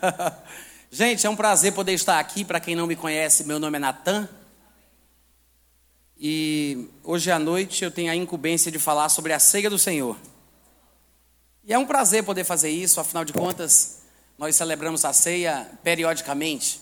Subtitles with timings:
[0.90, 2.44] Gente, é um prazer poder estar aqui.
[2.44, 4.28] Para quem não me conhece, meu nome é Natan.
[6.18, 10.16] E hoje à noite eu tenho a incumbência de falar sobre a ceia do Senhor.
[11.64, 14.02] E é um prazer poder fazer isso, afinal de contas,
[14.36, 16.80] nós celebramos a ceia periodicamente.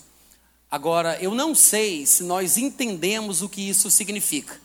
[0.70, 4.60] Agora, eu não sei se nós entendemos o que isso significa.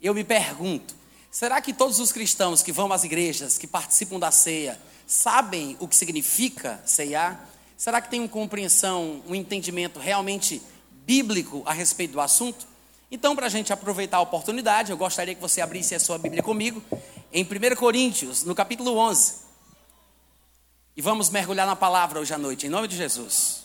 [0.00, 0.94] Eu me pergunto:
[1.30, 5.88] será que todos os cristãos que vão às igrejas, que participam da ceia, sabem o
[5.88, 7.47] que significa ceiar?
[7.78, 10.60] Será que tem uma compreensão, um entendimento realmente
[11.06, 12.66] bíblico a respeito do assunto?
[13.08, 16.42] Então, para a gente aproveitar a oportunidade, eu gostaria que você abrisse a sua Bíblia
[16.42, 16.82] comigo
[17.32, 19.46] em 1 Coríntios, no capítulo 11.
[20.96, 23.62] E vamos mergulhar na palavra hoje à noite, em nome de Jesus.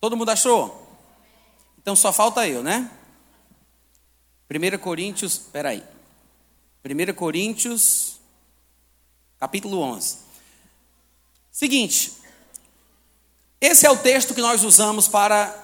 [0.00, 0.82] Todo mundo achou?
[1.76, 2.90] Então só falta eu, né?
[4.50, 5.84] 1 Coríntios, peraí.
[6.82, 8.15] 1 Coríntios
[9.38, 10.16] capítulo 11.
[11.52, 12.12] Seguinte,
[13.60, 15.54] esse é o texto que nós usamos para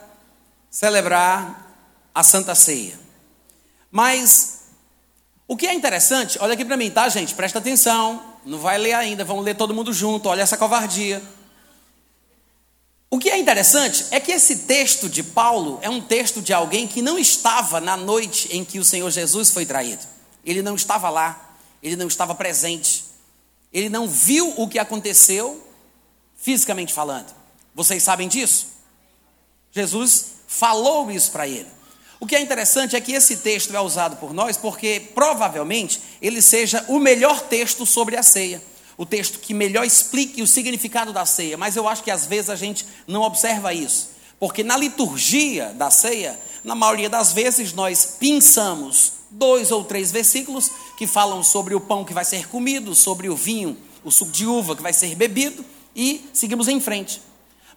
[0.70, 1.74] celebrar
[2.14, 2.98] a Santa Ceia.
[3.90, 4.62] Mas
[5.46, 7.34] o que é interessante, olha aqui para mim, tá, gente?
[7.34, 11.22] Presta atenção, não vai ler ainda, vamos ler todo mundo junto, olha essa covardia.
[13.10, 16.88] O que é interessante é que esse texto de Paulo é um texto de alguém
[16.88, 20.02] que não estava na noite em que o Senhor Jesus foi traído.
[20.42, 23.11] Ele não estava lá, ele não estava presente.
[23.72, 25.66] Ele não viu o que aconteceu,
[26.36, 27.32] fisicamente falando.
[27.74, 28.68] Vocês sabem disso?
[29.70, 31.68] Jesus falou isso para ele.
[32.20, 36.40] O que é interessante é que esse texto é usado por nós porque provavelmente ele
[36.40, 38.62] seja o melhor texto sobre a ceia.
[38.96, 41.56] O texto que melhor explique o significado da ceia.
[41.56, 44.10] Mas eu acho que às vezes a gente não observa isso.
[44.38, 50.70] Porque na liturgia da ceia, na maioria das vezes nós pensamos dois ou três versículos
[50.96, 54.46] que falam sobre o pão que vai ser comido, sobre o vinho, o suco de
[54.46, 55.64] uva que vai ser bebido
[55.94, 57.20] e seguimos em frente.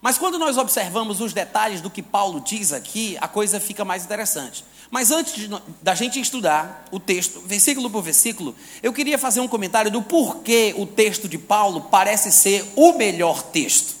[0.00, 4.04] Mas quando nós observamos os detalhes do que Paulo diz aqui, a coisa fica mais
[4.04, 4.64] interessante.
[4.90, 5.50] Mas antes de,
[5.82, 10.74] da gente estudar o texto, versículo por versículo, eu queria fazer um comentário do porquê
[10.76, 13.96] o texto de Paulo parece ser o melhor texto.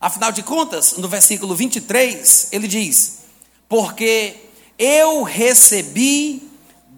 [0.00, 3.20] Afinal de contas, no versículo 23, ele diz:
[3.68, 4.36] Porque
[4.78, 6.50] eu recebi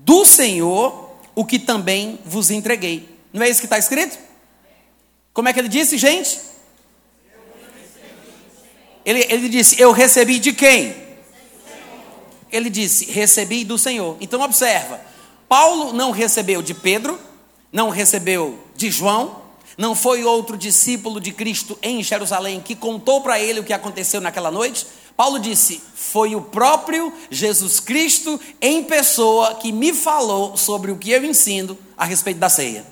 [0.05, 1.02] do Senhor
[1.35, 3.09] o que também vos entreguei.
[3.33, 4.19] Não é isso que está escrito?
[5.33, 6.39] Como é que ele disse, gente?
[9.05, 10.95] Ele, ele disse: Eu recebi de quem?
[12.51, 14.17] Ele disse: Recebi do Senhor.
[14.21, 15.01] Então, observa:
[15.49, 17.19] Paulo não recebeu de Pedro,
[17.73, 19.43] não recebeu de João,
[19.77, 24.21] não foi outro discípulo de Cristo em Jerusalém que contou para ele o que aconteceu
[24.21, 24.87] naquela noite.
[25.17, 31.11] Paulo disse: Foi o próprio Jesus Cristo em pessoa que me falou sobre o que
[31.11, 32.87] eu ensino a respeito da ceia.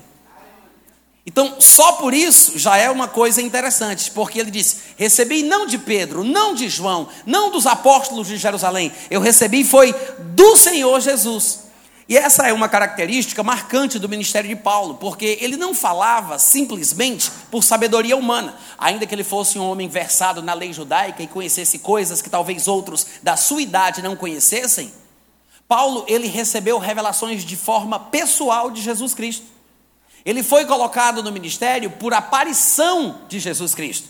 [1.25, 5.77] Então, só por isso já é uma coisa interessante, porque ele disse: Recebi não de
[5.77, 11.70] Pedro, não de João, não dos apóstolos de Jerusalém, eu recebi foi do Senhor Jesus.
[12.09, 17.31] E essa é uma característica marcante do ministério de Paulo, porque ele não falava simplesmente
[17.49, 21.79] por sabedoria humana, ainda que ele fosse um homem versado na lei judaica e conhecesse
[21.79, 24.91] coisas que talvez outros da sua idade não conhecessem.
[25.67, 29.45] Paulo, ele recebeu revelações de forma pessoal de Jesus Cristo.
[30.25, 34.09] Ele foi colocado no ministério por aparição de Jesus Cristo.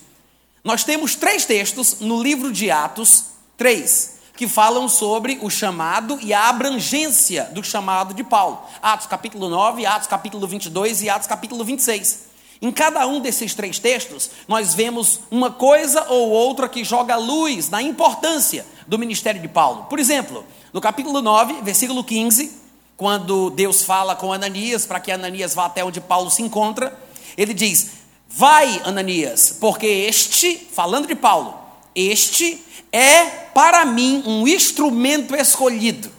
[0.64, 3.26] Nós temos três textos no livro de Atos,
[3.58, 8.62] três, que falam sobre o chamado e a abrangência do chamado de Paulo.
[8.82, 12.32] Atos capítulo 9, Atos capítulo 22 e Atos capítulo 26.
[12.62, 17.70] Em cada um desses três textos, nós vemos uma coisa ou outra que joga luz
[17.70, 19.86] na importância do ministério de Paulo.
[19.86, 22.52] Por exemplo, no capítulo 9, versículo 15,
[22.96, 26.96] quando Deus fala com Ananias para que Ananias vá até onde Paulo se encontra,
[27.36, 27.94] ele diz:
[28.30, 31.56] Vai, Ananias, porque este, falando de Paulo,
[31.96, 36.12] este é para mim um instrumento escolhido.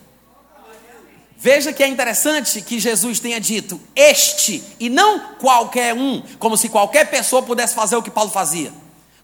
[1.37, 6.69] Veja que é interessante que Jesus tenha dito este e não qualquer um, como se
[6.69, 8.73] qualquer pessoa pudesse fazer o que Paulo fazia,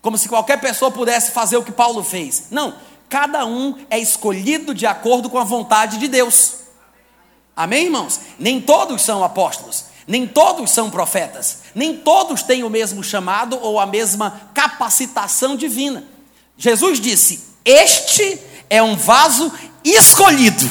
[0.03, 2.49] como se qualquer pessoa pudesse fazer o que Paulo fez.
[2.51, 2.75] Não,
[3.09, 6.55] cada um é escolhido de acordo com a vontade de Deus.
[7.55, 8.19] Amém, irmãos?
[8.37, 13.79] Nem todos são apóstolos, nem todos são profetas, nem todos têm o mesmo chamado ou
[13.79, 16.18] a mesma capacitação divina.
[16.59, 18.39] Jesus disse: Este
[18.69, 19.51] é um vaso
[19.85, 20.69] escolhido,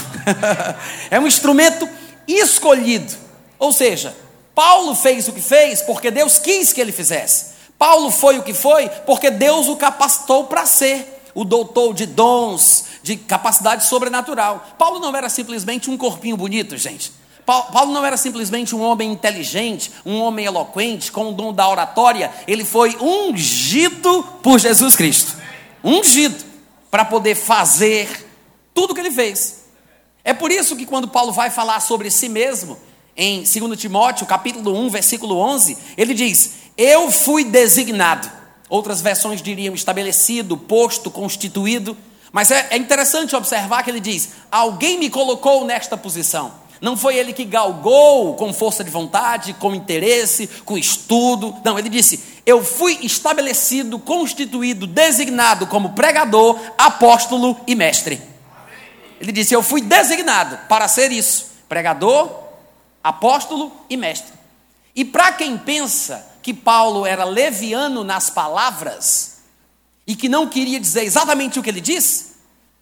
[1.10, 1.88] é um instrumento
[2.28, 3.16] escolhido.
[3.58, 4.16] Ou seja,
[4.54, 7.58] Paulo fez o que fez porque Deus quis que ele fizesse.
[7.80, 12.86] Paulo foi o que foi porque Deus o capacitou para ser, o doutor de dons,
[13.02, 14.68] de capacidade sobrenatural.
[14.78, 17.14] Paulo não era simplesmente um corpinho bonito, gente.
[17.46, 22.30] Paulo não era simplesmente um homem inteligente, um homem eloquente, com o dom da oratória,
[22.46, 25.37] ele foi ungido por Jesus Cristo.
[25.88, 26.44] Ungido
[26.92, 28.28] para poder fazer
[28.74, 29.68] tudo o que ele fez.
[30.22, 32.78] É por isso que quando Paulo vai falar sobre si mesmo,
[33.16, 38.30] em 2 Timóteo, capítulo 1, versículo 11, ele diz: "Eu fui designado".
[38.68, 41.96] Outras versões diriam estabelecido, posto, constituído.
[42.34, 46.52] Mas é, é interessante observar que ele diz: Alguém me colocou nesta posição.
[46.80, 51.56] Não foi ele que galgou com força de vontade, com interesse, com estudo.
[51.64, 58.22] Não, ele disse: Eu fui estabelecido, constituído, designado como pregador, apóstolo e mestre.
[59.20, 62.30] Ele disse: Eu fui designado para ser isso: pregador,
[63.04, 64.34] apóstolo e mestre.
[64.96, 69.40] E para quem pensa que Paulo era leviano nas palavras
[70.08, 72.37] e que não queria dizer exatamente o que ele disse,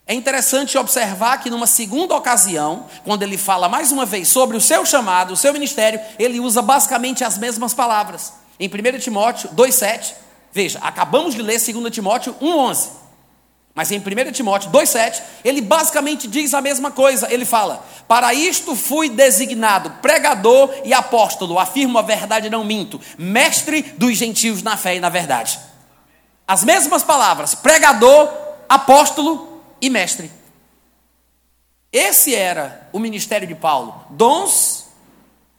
[0.07, 4.61] é interessante observar que numa segunda ocasião, quando ele fala mais uma vez sobre o
[4.61, 8.33] seu chamado, o seu ministério, ele usa basicamente as mesmas palavras.
[8.59, 10.13] Em 1 Timóteo 2,7,
[10.51, 12.89] veja, acabamos de ler 2 Timóteo 1,11.
[13.73, 17.27] Mas em 1 Timóteo 2,7, ele basicamente diz a mesma coisa.
[17.33, 23.81] Ele fala: Para isto fui designado pregador e apóstolo, afirmo a verdade, não minto, mestre
[23.97, 25.59] dos gentios na fé e na verdade.
[26.47, 28.31] As mesmas palavras, pregador,
[28.69, 30.31] apóstolo e mestre.
[31.91, 34.85] Esse era o ministério de Paulo: dons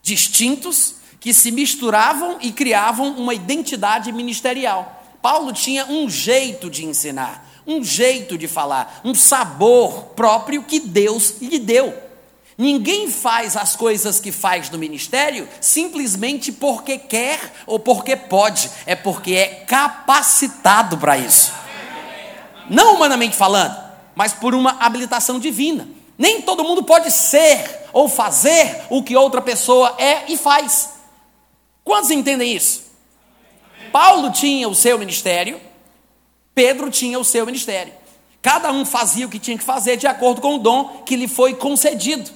[0.02, 5.02] distintos que se misturavam e criavam uma identidade ministerial.
[5.20, 11.40] Paulo tinha um jeito de ensinar, um jeito de falar, um sabor próprio que Deus
[11.40, 12.06] lhe deu.
[12.58, 18.94] Ninguém faz as coisas que faz no ministério simplesmente porque quer ou porque pode, é
[18.94, 21.52] porque é capacitado para isso.
[22.70, 23.85] Não humanamente falando,
[24.16, 25.86] mas por uma habilitação divina.
[26.18, 30.94] Nem todo mundo pode ser ou fazer o que outra pessoa é e faz.
[31.84, 32.86] Quantos entendem isso?
[33.92, 35.60] Paulo tinha o seu ministério,
[36.54, 37.92] Pedro tinha o seu ministério.
[38.40, 41.28] Cada um fazia o que tinha que fazer de acordo com o dom que lhe
[41.28, 42.30] foi concedido.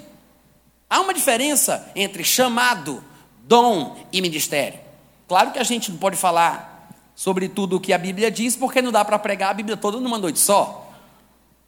[0.88, 3.02] Há uma diferença entre chamado,
[3.44, 4.78] dom e ministério.
[5.26, 8.82] Claro que a gente não pode falar sobre tudo o que a Bíblia diz, porque
[8.82, 10.89] não dá para pregar a Bíblia toda numa noite só.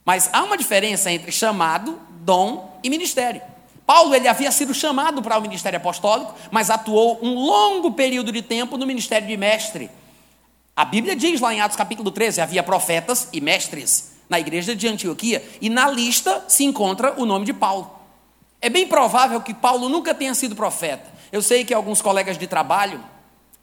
[0.05, 3.41] Mas há uma diferença entre chamado, dom e ministério.
[3.87, 8.43] Paulo ele havia sido chamado para o ministério apostólico, mas atuou um longo período de
[8.43, 9.91] tempo no ministério de mestre.
[10.75, 14.89] A Bíblia diz lá em Atos capítulo 13: havia profetas e mestres na igreja de
[14.89, 17.91] Antioquia, e na lista se encontra o nome de Paulo.
[18.63, 21.05] É bem provável que Paulo nunca tenha sido profeta.
[21.31, 23.03] Eu sei que alguns colegas de trabalho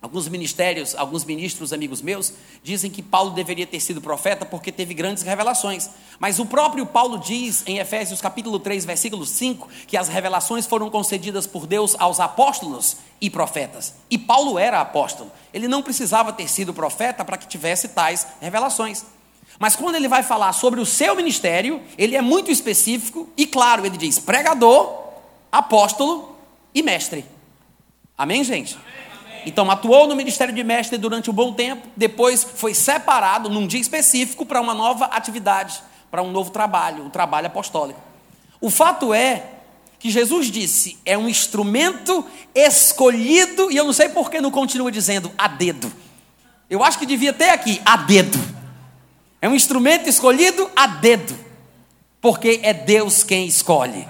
[0.02, 4.94] Alguns ministérios, alguns ministros amigos meus dizem que Paulo deveria ter sido profeta porque teve
[4.94, 5.90] grandes revelações.
[6.18, 10.90] Mas o próprio Paulo diz em Efésios capítulo 3, versículo 5, que as revelações foram
[10.90, 13.96] concedidas por Deus aos apóstolos e profetas.
[14.10, 15.30] E Paulo era apóstolo.
[15.54, 19.04] Ele não precisava ter sido profeta para que tivesse tais revelações.
[19.60, 23.86] Mas quando ele vai falar sobre o seu ministério, ele é muito específico e claro,
[23.86, 25.10] ele diz pregador,
[25.52, 26.38] apóstolo
[26.74, 27.26] e mestre.
[28.18, 28.78] Amém, gente?
[29.46, 33.80] Então, atuou no ministério de mestre durante um bom tempo, depois foi separado num dia
[33.80, 35.82] específico para uma nova atividade,
[36.12, 38.00] para um novo trabalho, o trabalho apostólico.
[38.60, 39.44] O fato é
[40.00, 44.92] que Jesus disse: é um instrumento escolhido, e eu não sei por que não continua
[44.92, 45.92] dizendo a dedo.
[46.70, 48.38] Eu acho que devia ter aqui, a dedo.
[49.42, 51.38] É um instrumento escolhido a dedo,
[52.22, 54.08] porque é Deus quem escolhe,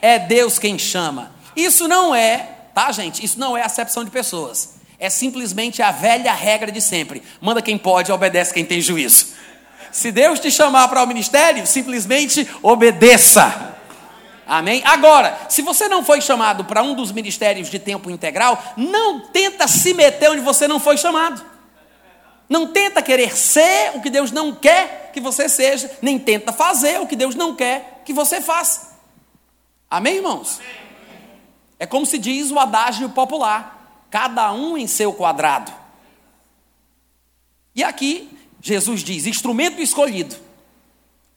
[0.00, 1.32] é Deus quem chama.
[1.56, 3.24] Isso não é Tá, gente?
[3.24, 4.74] Isso não é acepção de pessoas.
[4.98, 9.28] É simplesmente a velha regra de sempre: manda quem pode, obedece quem tem juízo.
[9.92, 13.74] Se Deus te chamar para o ministério, simplesmente obedeça.
[14.46, 14.82] Amém?
[14.84, 19.68] Agora, se você não foi chamado para um dos ministérios de tempo integral, não tenta
[19.68, 21.42] se meter onde você não foi chamado.
[22.48, 27.00] Não tenta querer ser o que Deus não quer que você seja, nem tenta fazer
[27.00, 28.98] o que Deus não quer que você faça.
[29.88, 30.60] Amém, irmãos?
[30.60, 30.83] Amém.
[31.78, 35.72] É como se diz o adágio popular: cada um em seu quadrado.
[37.74, 38.28] E aqui,
[38.60, 40.36] Jesus diz: instrumento escolhido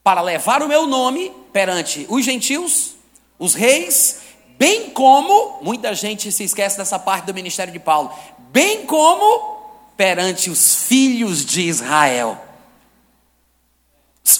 [0.03, 2.95] para levar o meu nome perante os gentios,
[3.37, 4.19] os reis,
[4.57, 8.13] bem como, muita gente se esquece dessa parte do ministério de Paulo,
[8.51, 9.57] bem como
[9.97, 12.39] perante os filhos de Israel.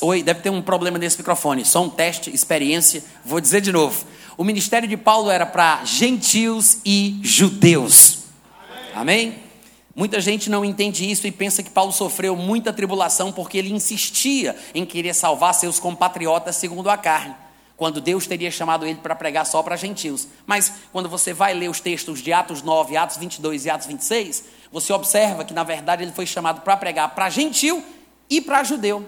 [0.01, 1.65] Oi, deve ter um problema nesse microfone.
[1.65, 3.03] Só um teste, experiência.
[3.25, 4.05] Vou dizer de novo.
[4.37, 8.19] O ministério de Paulo era para gentios e judeus.
[8.93, 9.39] Amém?
[9.95, 14.55] Muita gente não entende isso e pensa que Paulo sofreu muita tribulação porque ele insistia
[14.75, 17.35] em querer salvar seus compatriotas segundo a carne.
[17.75, 20.27] quando Deus teria chamado ele para pregar só para gentios.
[20.47, 24.45] Mas quando você vai ler os textos de Atos 9, Atos 22 e Atos 26,
[24.71, 27.83] você observa que na verdade ele foi chamado para pregar para gentil
[28.27, 29.05] e para judeu.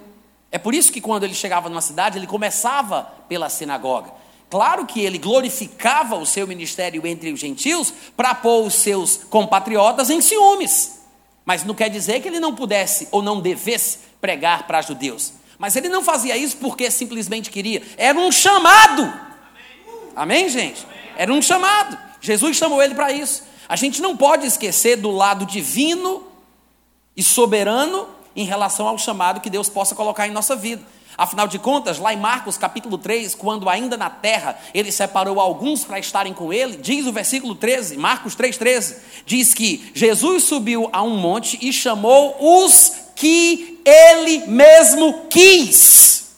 [0.52, 4.12] É por isso que quando ele chegava numa cidade, ele começava pela sinagoga.
[4.50, 10.10] Claro que ele glorificava o seu ministério entre os gentios para pôr os seus compatriotas
[10.10, 11.00] em ciúmes.
[11.46, 15.34] Mas não quer dizer que ele não pudesse ou não devesse pregar para judeus.
[15.58, 17.84] Mas ele não fazia isso porque simplesmente queria.
[17.98, 19.13] Era um chamado.
[20.15, 20.86] Amém, gente?
[21.15, 21.98] Era um chamado.
[22.20, 23.44] Jesus chamou ele para isso.
[23.68, 26.24] A gente não pode esquecer do lado divino
[27.15, 30.82] e soberano em relação ao chamado que Deus possa colocar em nossa vida.
[31.20, 35.84] Afinal de contas, lá em Marcos capítulo 3, quando ainda na terra ele separou alguns
[35.84, 38.96] para estarem com ele, diz o versículo 13, Marcos 3,13,
[39.26, 46.38] diz que Jesus subiu a um monte e chamou os que ele mesmo quis.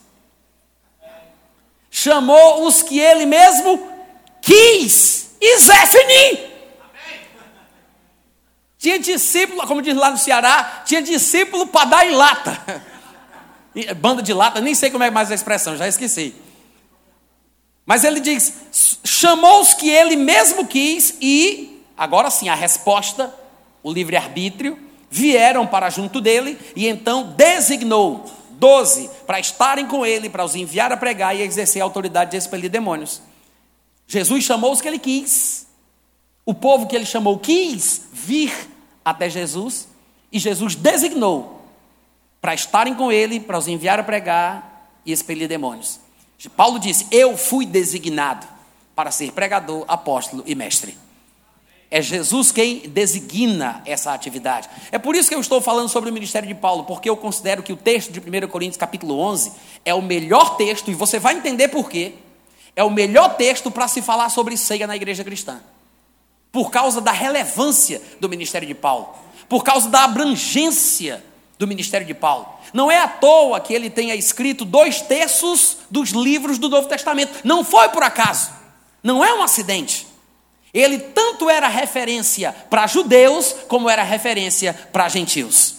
[1.92, 3.88] Chamou os que ele mesmo
[4.42, 5.36] quis.
[5.40, 5.86] E Zé.
[8.80, 12.82] Tinha discípulo, como diz lá no Ceará, tinha discípulo para dar em lata.
[13.98, 16.36] Banda de lata, nem sei como é mais a expressão, já esqueci.
[17.86, 23.34] Mas ele diz: chamou os que ele mesmo quis, e, agora sim, a resposta,
[23.82, 24.78] o livre-arbítrio,
[25.10, 30.92] vieram para junto dele e então designou doze para estarem com ele, para os enviar
[30.92, 33.22] a pregar e exercer a autoridade de expelir demônios.
[34.08, 35.68] Jesus chamou os que ele quis.
[36.46, 38.54] O povo que ele chamou quis vir
[39.04, 39.88] até Jesus
[40.32, 41.61] e Jesus designou
[42.42, 46.00] para estarem com ele, para os enviar a pregar e expelir demônios.
[46.58, 48.48] Paulo disse: Eu fui designado
[48.96, 50.98] para ser pregador, apóstolo e mestre.
[51.94, 54.70] É Jesus quem designa essa atividade.
[54.92, 57.62] É por isso que eu estou falando sobre o ministério de Paulo, porque eu considero
[57.62, 59.52] que o texto de 1 Coríntios, capítulo 11,
[59.84, 62.14] é o melhor texto, e você vai entender por quê.
[62.76, 65.62] É o melhor texto para se falar sobre ceia na igreja cristã.
[66.50, 69.14] Por causa da relevância do ministério de Paulo,
[69.50, 71.22] por causa da abrangência
[71.62, 72.50] do ministério de Paulo.
[72.74, 77.40] Não é à toa que ele tenha escrito dois terços dos livros do Novo Testamento.
[77.44, 78.50] Não foi por acaso.
[79.04, 80.08] Não é um acidente.
[80.74, 85.76] Ele tanto era referência para judeus, como era referência para gentios.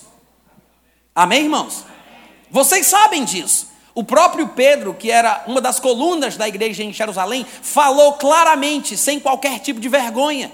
[1.13, 1.85] Amém, irmãos?
[2.49, 3.69] Vocês sabem disso.
[3.93, 9.19] O próprio Pedro, que era uma das colunas da igreja em Jerusalém, falou claramente, sem
[9.19, 10.53] qualquer tipo de vergonha.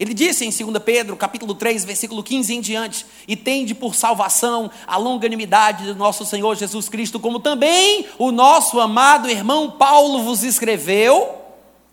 [0.00, 4.70] Ele disse em 2 Pedro, capítulo 3, versículo 15 em diante: E tende por salvação
[4.86, 10.42] a longanimidade do nosso Senhor Jesus Cristo, como também o nosso amado irmão Paulo vos
[10.42, 11.36] escreveu.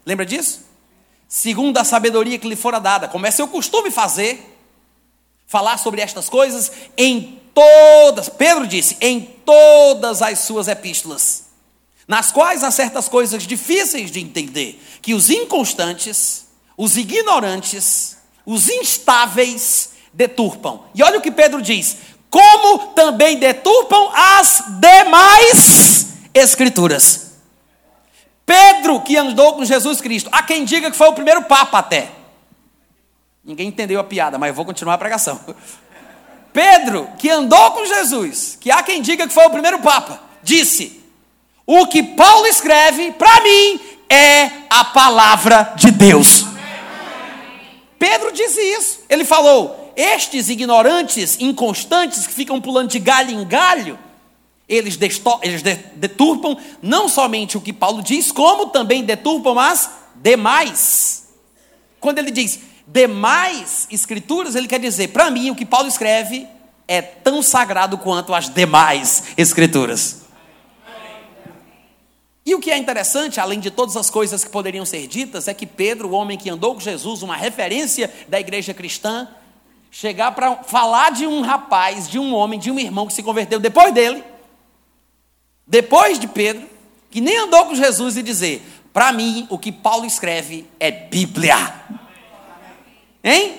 [0.05, 0.67] Lembra disso?
[1.27, 4.57] segundo a sabedoria que lhe fora dada, como é seu costume fazer,
[5.45, 11.47] falar sobre estas coisas em todas, Pedro disse, em todas as suas epístolas,
[12.07, 16.47] nas quais há certas coisas difíceis de entender, que os inconstantes,
[16.77, 20.86] os ignorantes, os instáveis deturpam.
[20.93, 21.98] E olha o que Pedro diz:
[22.29, 27.31] como também deturpam as demais escrituras.
[28.46, 32.12] Pedro, que andou com Jesus Cristo, há quem diga que foi o primeiro Papa até.
[33.43, 35.39] Ninguém entendeu a piada, mas eu vou continuar a pregação.
[36.53, 41.03] Pedro, que andou com Jesus, que há quem diga que foi o primeiro Papa, disse:
[41.65, 43.79] O que Paulo escreve, para mim,
[44.10, 46.47] é a palavra de Deus.
[47.98, 49.00] Pedro disse isso.
[49.10, 53.98] Ele falou: Estes ignorantes, inconstantes, que ficam pulando de galho em galho,
[54.68, 54.98] eles,
[55.42, 55.62] eles
[55.96, 61.30] deturpam não somente o que Paulo diz, como também deturpam as demais.
[62.00, 66.48] Quando ele diz demais escrituras, ele quer dizer, para mim, o que Paulo escreve
[66.88, 70.26] é tão sagrado quanto as demais escrituras.
[72.48, 75.54] E o que é interessante, além de todas as coisas que poderiam ser ditas, é
[75.54, 79.27] que Pedro, o homem que andou com Jesus, uma referência da igreja cristã,
[79.92, 83.60] chegar para falar de um rapaz, de um homem, de um irmão que se converteu
[83.60, 84.24] depois dele
[85.68, 86.66] depois de Pedro,
[87.12, 88.63] que nem andou com Jesus, e dizer:
[88.94, 91.58] para mim, o que Paulo escreve é Bíblia.
[93.22, 93.58] Hein?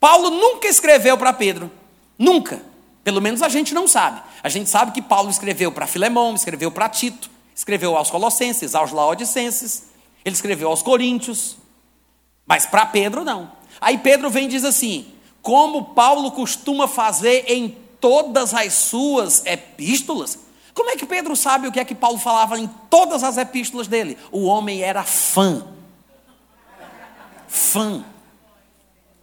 [0.00, 1.70] Paulo nunca escreveu para Pedro.
[2.18, 2.60] Nunca.
[3.02, 4.20] Pelo menos a gente não sabe.
[4.42, 8.92] A gente sabe que Paulo escreveu para Filemão, escreveu para Tito, escreveu aos Colossenses, aos
[8.92, 9.84] Laodicenses,
[10.24, 11.56] ele escreveu aos Coríntios.
[12.46, 13.50] Mas para Pedro, não.
[13.80, 15.06] Aí Pedro vem e diz assim:
[15.42, 20.38] como Paulo costuma fazer em todas as suas epístolas.
[20.74, 23.86] Como é que Pedro sabe o que é que Paulo falava em todas as epístolas
[23.86, 24.16] dele?
[24.30, 25.66] O homem era fã.
[27.48, 28.04] Fã.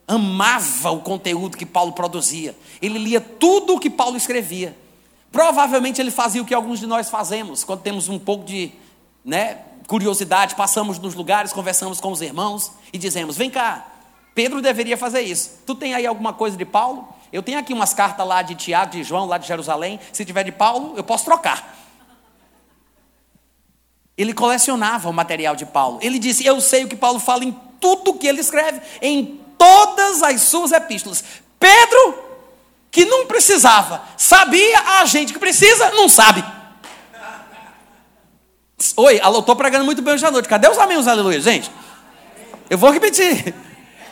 [0.08, 2.56] Amava o conteúdo que Paulo produzia.
[2.82, 4.78] Ele lia tudo o que Paulo escrevia.
[5.32, 8.72] Provavelmente ele fazia o que alguns de nós fazemos quando temos um pouco de
[9.26, 13.86] né, curiosidade, passamos nos lugares, conversamos com os irmãos e dizemos: vem cá,
[14.34, 15.60] Pedro deveria fazer isso.
[15.66, 17.08] Tu tem aí alguma coisa de Paulo?
[17.32, 20.00] Eu tenho aqui umas cartas lá de Tiago, de João, lá de Jerusalém.
[20.14, 21.76] Se tiver de Paulo, eu posso trocar.
[24.18, 26.00] Ele colecionava o material de Paulo.
[26.02, 30.24] Ele disse: Eu sei o que Paulo fala em tudo que ele escreve, em todas
[30.24, 31.24] as suas epístolas.
[31.60, 32.24] Pedro,
[32.92, 36.44] que não precisava, sabia, a gente que precisa, não sabe.
[38.96, 40.48] Oi, alô, estou pregando muito bem hoje à noite.
[40.48, 41.72] Cadê os amém, os aleluia, gente?
[42.70, 43.54] Eu vou repetir.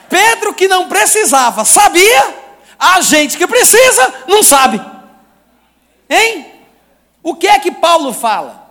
[0.09, 2.35] Pedro, que não precisava, sabia,
[2.77, 4.81] a gente que precisa, não sabe.
[6.09, 6.53] Hein?
[7.23, 8.69] O que é que Paulo fala?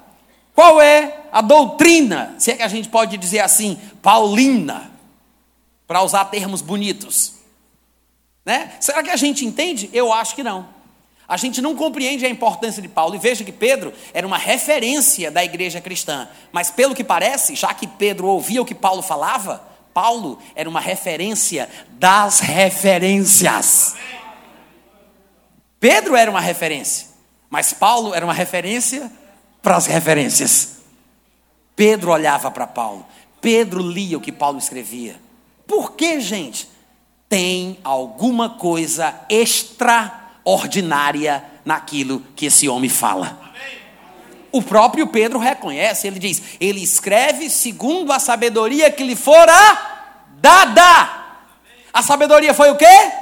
[0.54, 4.93] Qual é a doutrina, se é que a gente pode dizer assim, paulina,
[5.86, 7.34] para usar termos bonitos?
[8.44, 8.72] Né?
[8.80, 9.88] Será que a gente entende?
[9.92, 10.68] Eu acho que não.
[11.26, 13.14] A gente não compreende a importância de Paulo.
[13.14, 16.28] E veja que Pedro era uma referência da igreja cristã.
[16.52, 19.64] Mas pelo que parece, já que Pedro ouvia o que Paulo falava,
[19.94, 23.94] Paulo era uma referência das referências.
[25.78, 27.08] Pedro era uma referência,
[27.48, 29.10] mas Paulo era uma referência
[29.62, 30.78] para as referências.
[31.76, 33.06] Pedro olhava para Paulo,
[33.40, 35.24] Pedro lia o que Paulo escrevia.
[35.66, 36.68] Por que, gente?
[37.28, 43.42] Tem alguma coisa extraordinária naquilo que esse homem fala.
[44.52, 49.94] O próprio Pedro reconhece, ele diz: ele escreve segundo a sabedoria que lhe fora
[50.35, 51.25] dada.
[51.92, 53.12] A sabedoria foi o quê?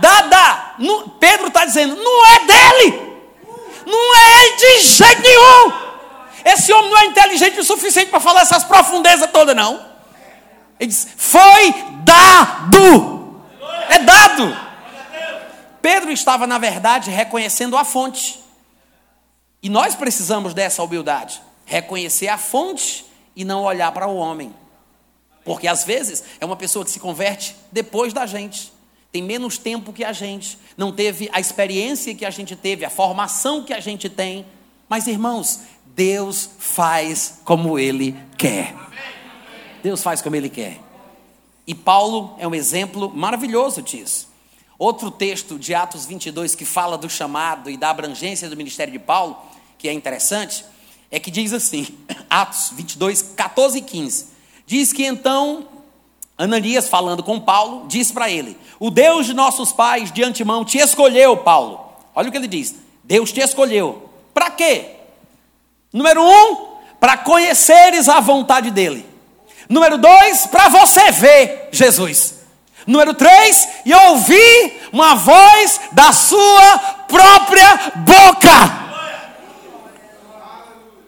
[0.00, 0.76] Dada.
[1.18, 3.20] Pedro está dizendo: não é dele,
[3.84, 5.72] não é ele de jeito nenhum.
[6.44, 9.89] Esse homem não é inteligente o suficiente para falar essas profundezas todas, não.
[10.80, 13.42] Ele diz: foi dado.
[13.90, 14.56] É dado.
[15.82, 18.40] Pedro estava, na verdade, reconhecendo a fonte.
[19.62, 23.04] E nós precisamos dessa humildade, reconhecer a fonte
[23.36, 24.54] e não olhar para o homem.
[25.44, 28.72] Porque às vezes é uma pessoa que se converte depois da gente,
[29.12, 32.90] tem menos tempo que a gente, não teve a experiência que a gente teve, a
[32.90, 34.46] formação que a gente tem.
[34.88, 38.74] Mas irmãos, Deus faz como Ele quer.
[39.82, 40.78] Deus faz como Ele quer.
[41.66, 44.28] E Paulo é um exemplo maravilhoso disso.
[44.78, 48.98] Outro texto de Atos 22 que fala do chamado e da abrangência do ministério de
[48.98, 49.36] Paulo
[49.80, 50.64] que é interessante,
[51.10, 51.86] é que diz assim,
[52.28, 54.26] Atos 22, 14 e 15.
[54.66, 55.66] Diz que então
[56.36, 60.78] Ananias, falando com Paulo, diz para ele: O Deus de nossos pais de antemão te
[60.78, 61.80] escolheu, Paulo.
[62.14, 64.08] Olha o que ele diz: Deus te escolheu.
[64.32, 64.96] Para quê?
[65.92, 69.04] Número um, para conheceres a vontade dele.
[69.70, 72.40] Número dois, para você ver Jesus.
[72.84, 78.80] Número três, e ouvir uma voz da sua própria boca.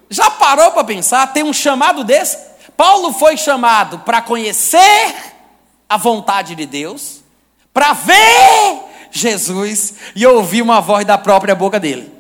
[0.09, 1.33] Já parou para pensar?
[1.33, 2.39] Tem um chamado desse?
[2.77, 5.15] Paulo foi chamado para conhecer
[5.89, 7.21] a vontade de Deus,
[7.75, 12.13] para ver Jesus e ouvir uma voz da própria boca dele.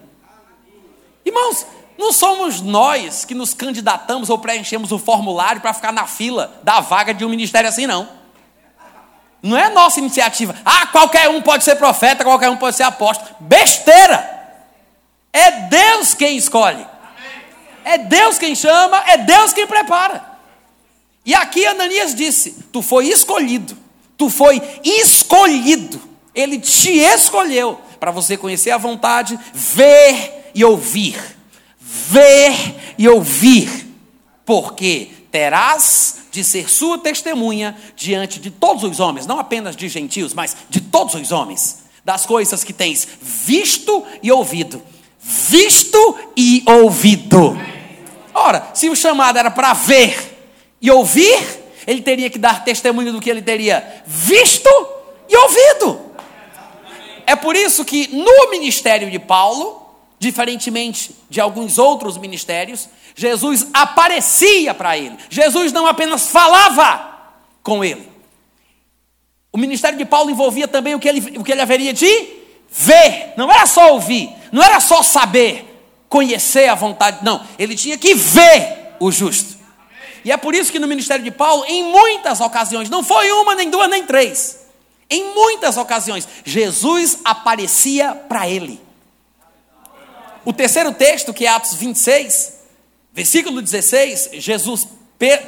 [1.24, 1.64] Irmãos,
[2.02, 6.80] não somos nós que nos candidatamos ou preenchemos o formulário para ficar na fila da
[6.80, 8.08] vaga de um ministério assim, não.
[9.42, 10.54] Não é nossa iniciativa.
[10.64, 13.30] Ah, qualquer um pode ser profeta, qualquer um pode ser apóstolo.
[13.40, 14.40] Besteira!
[15.32, 16.86] É Deus quem escolhe.
[17.84, 20.24] É Deus quem chama, é Deus quem prepara.
[21.24, 23.76] E aqui Ananias disse: Tu foi escolhido,
[24.16, 26.00] tu foi escolhido,
[26.34, 31.41] ele te escolheu para você conhecer a vontade, ver e ouvir.
[32.08, 33.86] Ver e ouvir,
[34.44, 40.32] porque terás de ser sua testemunha diante de todos os homens, não apenas de gentios,
[40.32, 44.82] mas de todos os homens, das coisas que tens visto e ouvido.
[45.20, 47.56] Visto e ouvido.
[48.34, 50.48] Ora, se o chamado era para ver
[50.80, 51.38] e ouvir,
[51.86, 54.70] ele teria que dar testemunho do que ele teria visto
[55.28, 56.00] e ouvido.
[57.26, 59.81] É por isso que no ministério de Paulo,
[60.22, 65.16] diferentemente de alguns outros ministérios, Jesus aparecia para ele.
[65.28, 68.08] Jesus não apenas falava com ele.
[69.52, 72.06] O ministério de Paulo envolvia também o que ele, o que ele haveria de
[72.70, 73.34] ver.
[73.36, 75.68] Não era só ouvir, não era só saber,
[76.08, 79.58] conhecer a vontade, não, ele tinha que ver o justo.
[80.24, 83.56] E é por isso que no ministério de Paulo, em muitas ocasiões, não foi uma,
[83.56, 84.68] nem duas, nem três,
[85.10, 88.80] em muitas ocasiões, Jesus aparecia para ele.
[90.44, 92.60] O terceiro texto, que é Atos 26,
[93.12, 94.88] versículo 16, Jesus,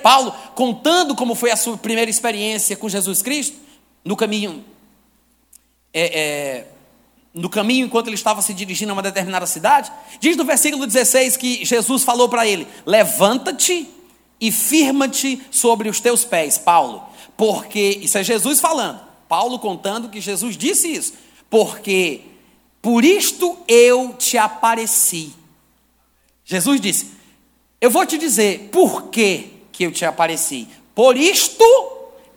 [0.02, 3.56] Paulo, contando como foi a sua primeira experiência com Jesus Cristo,
[4.04, 4.64] no caminho
[5.92, 6.66] é, é,
[7.32, 9.90] no caminho enquanto ele estava se dirigindo a uma determinada cidade.
[10.20, 13.88] Diz no versículo 16 que Jesus falou para ele: Levanta-te
[14.40, 17.02] e firma-te sobre os teus pés, Paulo.
[17.36, 21.14] Porque, isso é Jesus falando, Paulo contando que Jesus disse isso.
[21.48, 22.20] Porque
[22.84, 25.32] por isto eu te apareci.
[26.44, 27.12] Jesus disse:
[27.80, 30.68] Eu vou te dizer por que, que eu te apareci.
[30.94, 31.64] Por isto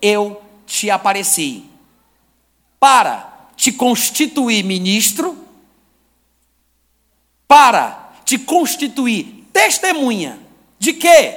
[0.02, 1.66] eu te apareci.
[2.80, 5.38] Para te constituir ministro,
[7.46, 10.40] para te constituir testemunha
[10.80, 11.34] de que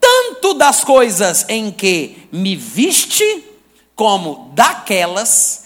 [0.00, 3.44] tanto das coisas em que me viste,
[3.94, 5.62] como daquelas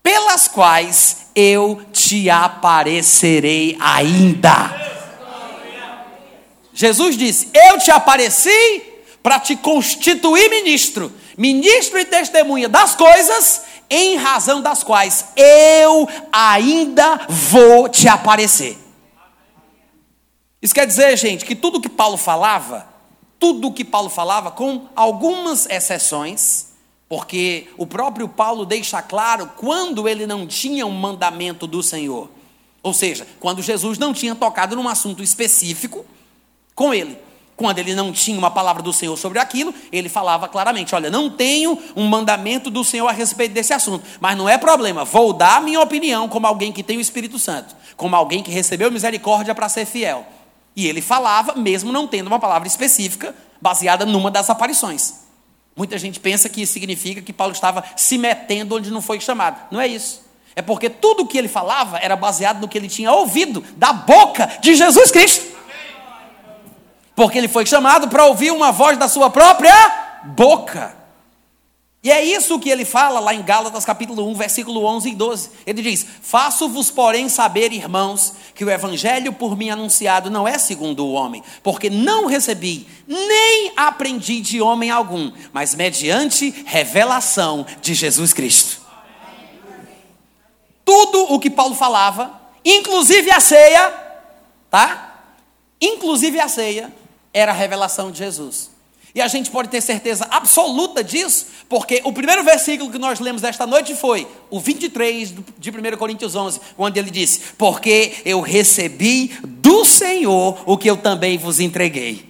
[0.00, 4.74] pelas quais eu te aparecerei ainda.
[6.72, 8.82] Jesus disse: Eu te apareci
[9.22, 17.26] para te constituir ministro, ministro e testemunha das coisas em razão das quais eu ainda
[17.28, 18.78] vou te aparecer.
[20.60, 22.88] Isso quer dizer, gente, que tudo que Paulo falava,
[23.38, 26.65] tudo que Paulo falava, com algumas exceções,
[27.08, 32.28] porque o próprio Paulo deixa claro quando ele não tinha um mandamento do Senhor.
[32.82, 36.04] Ou seja, quando Jesus não tinha tocado num assunto específico
[36.74, 37.18] com ele.
[37.56, 41.30] Quando ele não tinha uma palavra do Senhor sobre aquilo, ele falava claramente: Olha, não
[41.30, 45.62] tenho um mandamento do Senhor a respeito desse assunto, mas não é problema, vou dar
[45.62, 49.70] minha opinião como alguém que tem o Espírito Santo, como alguém que recebeu misericórdia para
[49.70, 50.26] ser fiel.
[50.76, 55.25] E ele falava, mesmo não tendo uma palavra específica, baseada numa das aparições.
[55.76, 59.60] Muita gente pensa que isso significa que Paulo estava se metendo onde não foi chamado.
[59.70, 60.24] Não é isso.
[60.56, 63.92] É porque tudo o que ele falava era baseado no que ele tinha ouvido da
[63.92, 65.54] boca de Jesus Cristo.
[67.14, 69.74] Porque ele foi chamado para ouvir uma voz da sua própria
[70.24, 70.96] boca.
[72.06, 75.50] E é isso que ele fala lá em Gálatas capítulo 1, versículo 11 e 12.
[75.66, 81.04] Ele diz: Faço-vos, porém, saber, irmãos, que o evangelho por mim anunciado não é segundo
[81.04, 88.32] o homem, porque não recebi, nem aprendi de homem algum, mas mediante revelação de Jesus
[88.32, 88.82] Cristo.
[90.84, 93.92] Tudo o que Paulo falava, inclusive a ceia,
[94.70, 95.24] tá?
[95.80, 96.94] Inclusive a ceia,
[97.34, 98.75] era a revelação de Jesus.
[99.16, 103.42] E a gente pode ter certeza absoluta disso, porque o primeiro versículo que nós lemos
[103.42, 109.28] esta noite foi o 23 de 1 Coríntios 11, onde ele disse: Porque eu recebi
[109.42, 112.28] do Senhor o que eu também vos entreguei.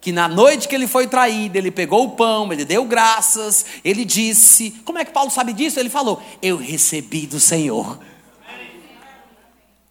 [0.00, 4.06] Que na noite que ele foi traído, ele pegou o pão, ele deu graças, ele
[4.06, 5.78] disse: Como é que Paulo sabe disso?
[5.78, 7.98] Ele falou: Eu recebi do Senhor.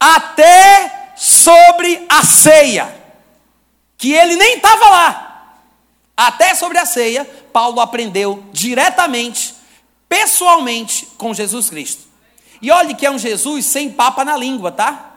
[0.00, 2.92] Até sobre a ceia
[3.96, 5.23] que ele nem estava lá.
[6.16, 9.54] Até sobre a ceia, Paulo aprendeu diretamente,
[10.08, 12.04] pessoalmente, com Jesus Cristo.
[12.62, 15.12] E olhe que é um Jesus sem papa na língua, tá?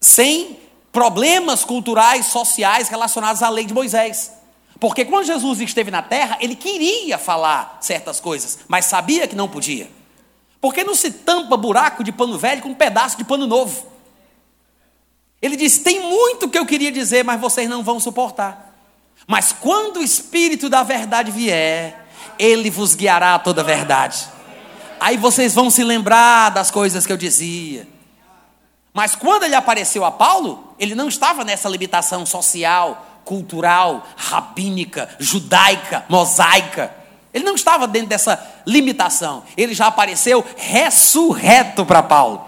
[0.00, 0.58] Sem
[0.92, 4.32] problemas culturais, sociais relacionados à lei de Moisés.
[4.78, 9.48] Porque quando Jesus esteve na terra, ele queria falar certas coisas, mas sabia que não
[9.48, 9.90] podia.
[10.60, 13.86] Porque não se tampa buraco de pano velho com um pedaço de pano novo.
[15.42, 18.69] Ele disse: Tem muito que eu queria dizer, mas vocês não vão suportar.
[19.26, 22.06] Mas quando o Espírito da verdade vier,
[22.38, 24.26] ele vos guiará a toda a verdade.
[24.98, 27.86] Aí vocês vão se lembrar das coisas que eu dizia.
[28.92, 36.04] Mas quando ele apareceu a Paulo, ele não estava nessa limitação social, cultural, rabínica, judaica,
[36.08, 36.92] mosaica.
[37.32, 39.44] Ele não estava dentro dessa limitação.
[39.56, 42.44] Ele já apareceu ressurreto para Paulo.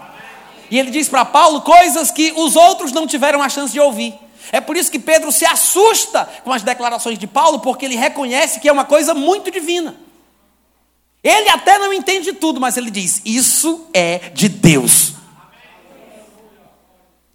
[0.69, 4.13] E ele diz para Paulo coisas que os outros não tiveram a chance de ouvir.
[4.51, 8.59] É por isso que Pedro se assusta com as declarações de Paulo, porque ele reconhece
[8.59, 9.95] que é uma coisa muito divina.
[11.23, 15.13] Ele até não entende tudo, mas ele diz: Isso é de Deus.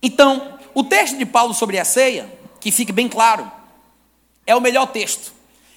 [0.03, 3.51] Então, o texto de Paulo sobre a ceia, que fique bem claro,
[4.47, 5.33] é o melhor texto.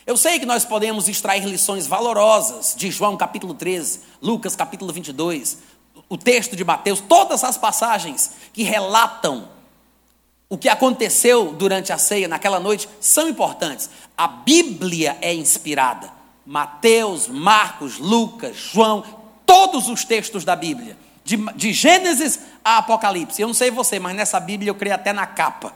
[0.05, 5.57] Eu sei que nós podemos extrair lições valorosas de João capítulo 13, Lucas capítulo 22,
[6.09, 9.47] o texto de Mateus, todas as passagens que relatam
[10.51, 13.89] o que aconteceu durante a ceia naquela noite são importantes.
[14.17, 16.11] A Bíblia é inspirada.
[16.45, 19.01] Mateus, Marcos, Lucas, João,
[19.45, 23.41] todos os textos da Bíblia, de, de Gênesis a Apocalipse.
[23.41, 25.73] Eu não sei você, mas nessa Bíblia eu creio até na capa.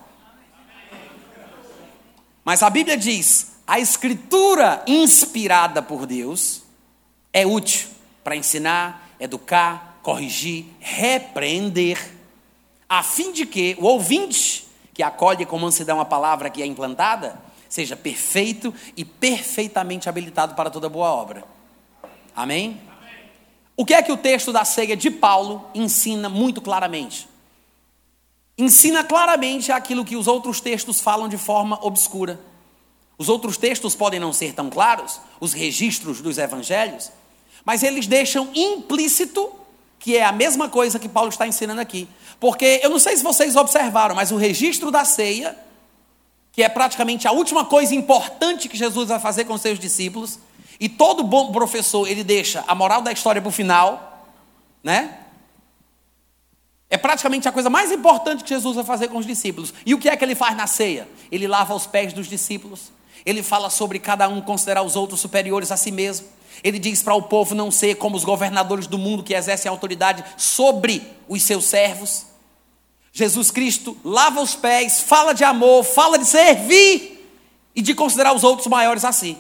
[2.43, 6.63] Mas a Bíblia diz: a escritura inspirada por Deus
[7.31, 7.88] é útil
[8.25, 12.13] para ensinar, educar, corrigir, repreender,
[12.89, 14.64] a fim de que o ouvinte,
[14.95, 20.69] que acolhe com mansidão a palavra que é implantada, seja perfeito e perfeitamente habilitado para
[20.69, 21.43] toda boa obra.
[22.34, 22.81] Amém?
[22.88, 23.29] Amém?
[23.75, 27.27] O que é que o texto da ceia de Paulo ensina muito claramente?
[28.58, 32.39] Ensina claramente aquilo que os outros textos falam de forma obscura.
[33.17, 37.12] Os outros textos podem não ser tão claros, os registros dos evangelhos,
[37.65, 39.51] mas eles deixam implícito
[39.99, 42.08] que é a mesma coisa que Paulo está ensinando aqui.
[42.39, 45.58] Porque eu não sei se vocês observaram, mas o registro da ceia,
[46.52, 50.39] que é praticamente a última coisa importante que Jesus vai fazer com seus discípulos,
[50.80, 54.28] e todo bom professor, ele deixa a moral da história para o final,
[54.84, 55.19] né?
[56.89, 59.74] É praticamente a coisa mais importante que Jesus vai fazer com os discípulos.
[59.86, 61.08] E o que é que ele faz na ceia?
[61.32, 62.91] Ele lava os pés dos discípulos.
[63.26, 66.28] Ele fala sobre cada um considerar os outros superiores a si mesmo.
[66.63, 70.23] Ele diz para o povo não ser como os governadores do mundo que exercem autoridade
[70.37, 72.25] sobre os seus servos.
[73.11, 77.29] Jesus Cristo lava os pés, fala de amor, fala de servir
[77.75, 79.37] e de considerar os outros maiores a si.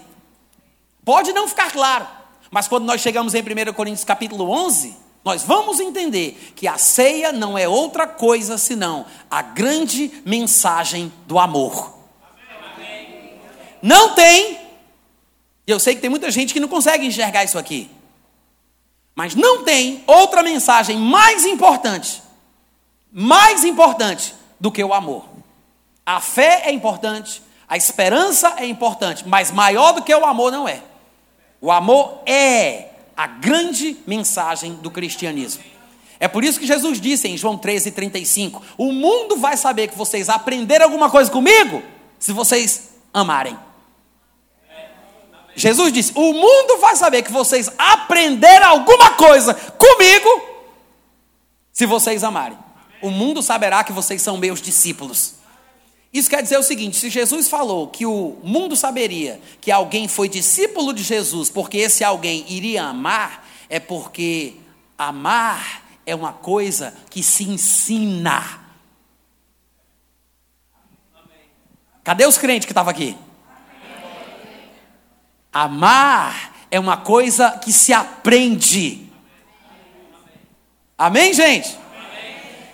[1.03, 2.07] Pode não ficar claro,
[2.49, 7.31] mas quando nós chegamos em 1 Coríntios capítulo 11, nós vamos entender que a ceia
[7.31, 11.95] não é outra coisa senão a grande mensagem do amor.
[13.81, 14.57] Não tem,
[15.67, 17.89] e eu sei que tem muita gente que não consegue enxergar isso aqui,
[19.15, 22.21] mas não tem outra mensagem mais importante,
[23.11, 25.25] mais importante do que o amor.
[26.05, 30.67] A fé é importante, a esperança é importante, mas maior do que o amor não
[30.67, 30.81] é.
[31.59, 35.63] O amor é a grande mensagem do cristianismo.
[36.19, 39.97] É por isso que Jesus disse em João 13, 35: O mundo vai saber que
[39.97, 41.81] vocês aprenderam alguma coisa comigo
[42.19, 43.57] se vocês amarem.
[45.55, 50.29] Jesus disse: O mundo vai saber que vocês aprenderam alguma coisa comigo
[51.71, 52.57] se vocês amarem.
[53.01, 55.35] O mundo saberá que vocês são meus discípulos.
[56.11, 60.27] Isso quer dizer o seguinte: se Jesus falou que o mundo saberia que alguém foi
[60.27, 64.55] discípulo de Jesus, porque esse alguém iria amar, é porque
[64.97, 68.61] amar é uma coisa que se ensina.
[72.03, 73.17] Cadê os crentes que estavam aqui?
[75.55, 79.09] Amar é uma coisa que se aprende.
[80.97, 81.79] Amém, gente?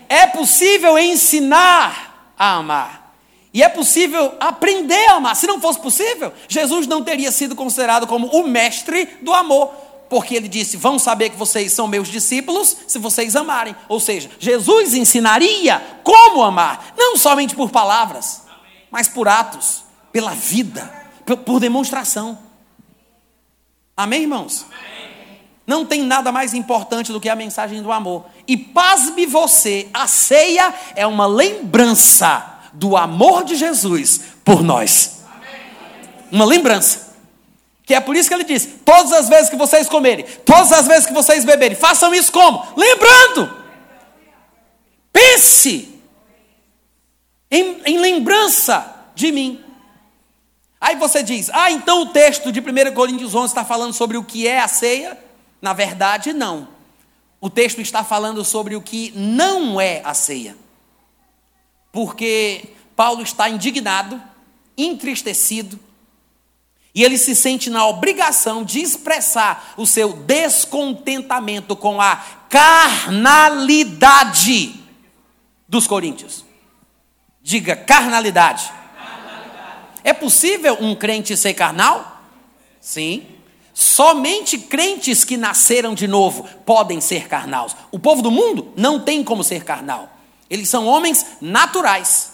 [0.09, 3.13] É possível ensinar a amar.
[3.53, 5.35] E é possível aprender a amar.
[5.35, 9.67] Se não fosse possível, Jesus não teria sido considerado como o mestre do amor.
[10.09, 13.75] Porque ele disse: Vão saber que vocês são meus discípulos se vocês amarem.
[13.87, 18.41] Ou seja, Jesus ensinaria como amar, não somente por palavras,
[18.89, 20.91] mas por atos, pela vida,
[21.45, 22.49] por demonstração.
[24.01, 24.65] Amém, irmãos?
[25.67, 28.25] Não tem nada mais importante do que a mensagem do amor.
[28.47, 35.21] E pasme você, a ceia é uma lembrança do amor de Jesus por nós.
[36.31, 37.15] Uma lembrança.
[37.85, 40.87] Que é por isso que ele diz: todas as vezes que vocês comerem, todas as
[40.87, 42.65] vezes que vocês beberem, façam isso como?
[42.75, 43.55] Lembrando.
[45.13, 46.01] Pense
[47.51, 49.63] em, em lembrança de mim.
[50.81, 54.23] Aí você diz: ah, então o texto de 1 Coríntios 11 está falando sobre o
[54.23, 55.17] que é a ceia?
[55.61, 56.67] Na verdade, não.
[57.39, 60.57] O texto está falando sobre o que não é a ceia
[61.91, 64.21] porque Paulo está indignado,
[64.77, 65.77] entristecido,
[66.93, 72.17] e ele se sente na obrigação de expressar o seu descontentamento com a
[72.49, 73.69] carnalidade
[75.67, 76.45] dos coríntios.
[77.41, 78.71] Diga carnalidade.
[80.03, 82.21] É possível um crente ser carnal?
[82.79, 83.25] Sim.
[83.73, 87.75] Somente crentes que nasceram de novo podem ser carnais.
[87.91, 90.09] O povo do mundo não tem como ser carnal.
[90.49, 92.31] Eles são homens naturais.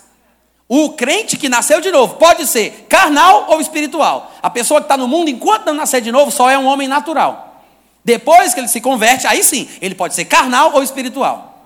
[0.67, 4.34] O crente que nasceu de novo pode ser carnal ou espiritual.
[4.41, 6.88] A pessoa que está no mundo, enquanto não nascer de novo, só é um homem
[6.88, 7.63] natural.
[8.03, 11.65] Depois que ele se converte, aí sim, ele pode ser carnal ou espiritual.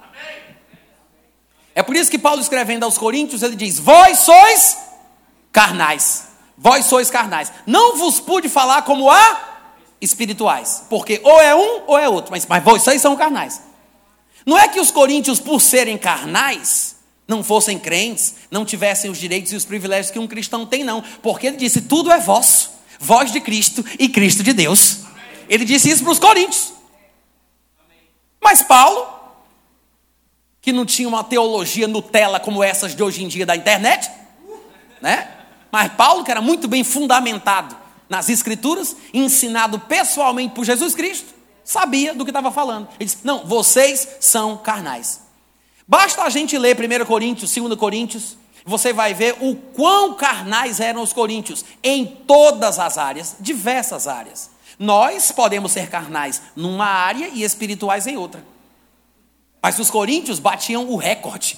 [1.73, 4.77] É por isso que Paulo escrevendo aos Coríntios, ele diz: Vós sois
[5.51, 6.27] carnais.
[6.57, 7.51] Vós sois carnais.
[7.65, 9.49] Não vos pude falar como a
[9.99, 13.61] espirituais, porque ou é um ou é outro, mas, mas vocês são carnais.
[14.45, 16.95] Não é que os coríntios, por serem carnais,
[17.27, 21.01] não fossem crentes, não tivessem os direitos e os privilégios que um cristão tem, não.
[21.21, 24.99] Porque ele disse: tudo é vosso, vós de Cristo e Cristo de Deus.
[25.47, 26.73] Ele disse isso para os coríntios.
[28.41, 29.07] Mas Paulo,
[30.61, 34.09] que não tinha uma teologia Nutella como essas de hoje em dia da internet,
[34.99, 35.40] né?
[35.71, 37.75] Mas Paulo, que era muito bem fundamentado
[38.09, 42.87] nas Escrituras, ensinado pessoalmente por Jesus Cristo, sabia do que estava falando.
[42.99, 45.21] Ele disse: Não, vocês são carnais.
[45.87, 51.01] Basta a gente ler 1 Coríntios, 2 Coríntios, você vai ver o quão carnais eram
[51.01, 54.51] os coríntios em todas as áreas, diversas áreas.
[54.77, 58.43] Nós podemos ser carnais numa área e espirituais em outra.
[59.61, 61.57] Mas os coríntios batiam o recorde.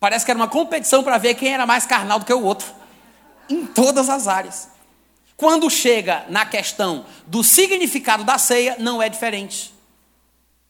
[0.00, 2.72] Parece que era uma competição para ver quem era mais carnal do que o outro.
[3.48, 4.68] Em todas as áreas.
[5.36, 9.72] Quando chega na questão do significado da ceia, não é diferente.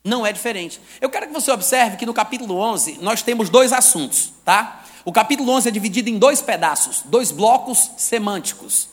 [0.05, 0.81] Não é diferente.
[1.01, 4.85] Eu quero que você observe que no capítulo 11 nós temos dois assuntos, tá?
[5.05, 8.89] O capítulo 11 é dividido em dois pedaços, dois blocos semânticos.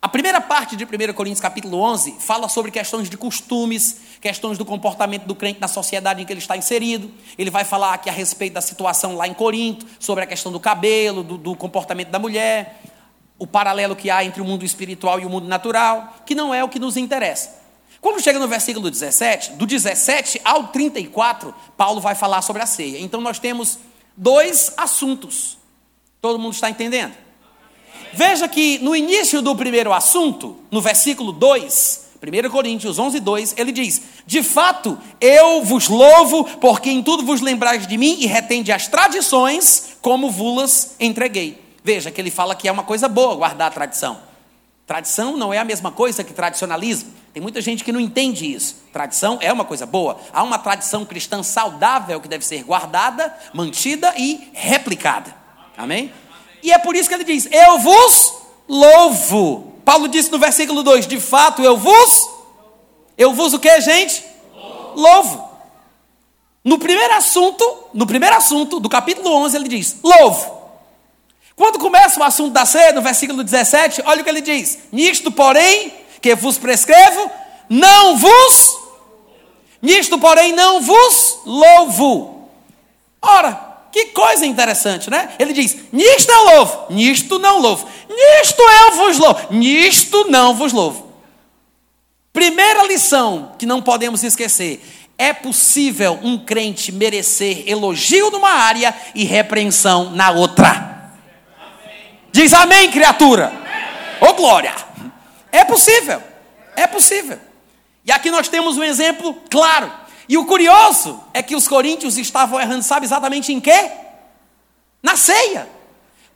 [0.00, 4.64] A primeira parte de 1 Coríntios capítulo 11 fala sobre questões de costumes, questões do
[4.64, 7.10] comportamento do crente na sociedade em que ele está inserido.
[7.36, 10.60] Ele vai falar aqui a respeito da situação lá em Corinto, sobre a questão do
[10.60, 12.80] cabelo, do, do comportamento da mulher,
[13.40, 16.62] o paralelo que há entre o mundo espiritual e o mundo natural, que não é
[16.62, 17.58] o que nos interessa.
[18.00, 23.00] Quando chega no versículo 17, do 17 ao 34, Paulo vai falar sobre a ceia.
[23.00, 23.80] Então nós temos
[24.16, 25.58] dois assuntos.
[26.20, 27.14] Todo mundo está entendendo?
[28.12, 33.72] Veja que no início do primeiro assunto, no versículo 2, 1 Coríntios 11, 2, ele
[33.72, 38.72] diz: De fato, eu vos louvo, porque em tudo vos lembrais de mim e retende
[38.72, 41.62] as tradições, como vulas entreguei.
[41.84, 44.18] Veja que ele fala que é uma coisa boa guardar a tradição.
[44.86, 47.12] Tradição não é a mesma coisa que tradicionalismo.
[47.32, 48.76] Tem muita gente que não entende isso.
[48.92, 50.18] Tradição é uma coisa boa.
[50.32, 55.36] Há uma tradição cristã saudável que deve ser guardada, mantida e replicada.
[55.76, 56.10] Amém?
[56.62, 58.34] E é por isso que ele diz: Eu vos
[58.68, 59.74] louvo.
[59.84, 62.30] Paulo disse no versículo 2: De fato, eu vos.
[63.16, 64.24] Eu vos o que, gente?
[64.94, 65.48] Louvo.
[66.64, 70.58] No primeiro assunto, no primeiro assunto do capítulo 11, ele diz: Louvo.
[71.56, 75.32] Quando começa o assunto da ceia, no versículo 17, olha o que ele diz: Nisto,
[75.32, 77.30] porém, que vos prescrevo,
[77.68, 78.78] não vos.
[79.82, 82.48] Nisto, porém, não vos louvo.
[83.20, 85.30] Ora, que coisa interessante, né?
[85.38, 90.72] Ele diz: Nisto eu louvo, nisto não louvo, nisto eu vos louvo, nisto não vos
[90.72, 91.12] louvo.
[92.32, 94.82] Primeira lição que não podemos esquecer:
[95.16, 101.10] é possível um crente merecer elogio numa área e repreensão na outra.
[102.30, 103.52] Diz amém, criatura.
[104.20, 104.72] Oh, glória!
[105.50, 106.22] É possível,
[106.76, 107.38] é possível.
[108.04, 109.90] E aqui nós temos um exemplo claro.
[110.28, 113.90] E o curioso é que os coríntios estavam errando, sabe exatamente em quê?
[115.02, 115.68] Na ceia.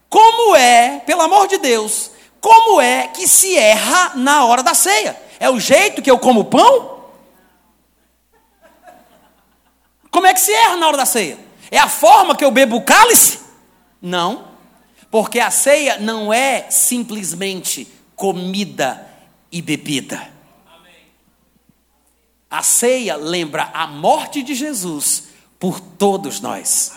[0.09, 5.21] Como é, pelo amor de Deus, como é que se erra na hora da ceia?
[5.39, 7.03] É o jeito que eu como pão?
[10.11, 11.39] Como é que se erra na hora da ceia?
[11.71, 13.41] É a forma que eu bebo o cálice?
[14.01, 14.49] Não.
[15.11, 19.07] Porque a ceia não é simplesmente comida
[19.51, 20.32] e bebida.
[22.53, 26.93] A ceia lembra a morte de Jesus por todos nós.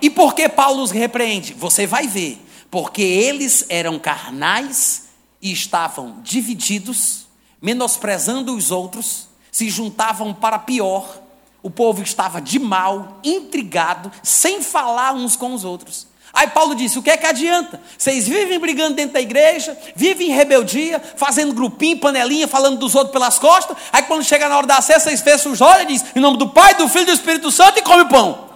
[0.00, 1.52] E por que Paulo os repreende?
[1.54, 2.40] Você vai ver.
[2.70, 5.08] Porque eles eram carnais
[5.42, 7.26] e estavam divididos,
[7.60, 11.20] menosprezando os outros, se juntavam para pior.
[11.60, 16.06] O povo estava de mal, intrigado, sem falar uns com os outros.
[16.34, 17.80] Aí Paulo disse: o que é que adianta?
[17.96, 23.12] Vocês vivem brigando dentro da igreja, vivem em rebeldia, fazendo grupinho, panelinha, falando dos outros
[23.12, 23.76] pelas costas.
[23.92, 26.36] Aí quando chega na hora da ceia, vocês fecham os olhos e dizem: em nome
[26.36, 28.50] do Pai, do Filho e do Espírito Santo e come o pão.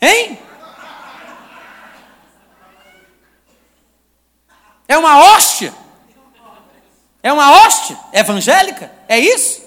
[0.00, 0.38] Hein?
[4.86, 5.72] É uma hóstia?
[7.22, 8.92] É uma hóstia evangélica?
[9.08, 9.62] É isso?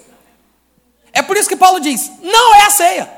[1.12, 3.12] É por isso que Paulo diz: não é a ceia.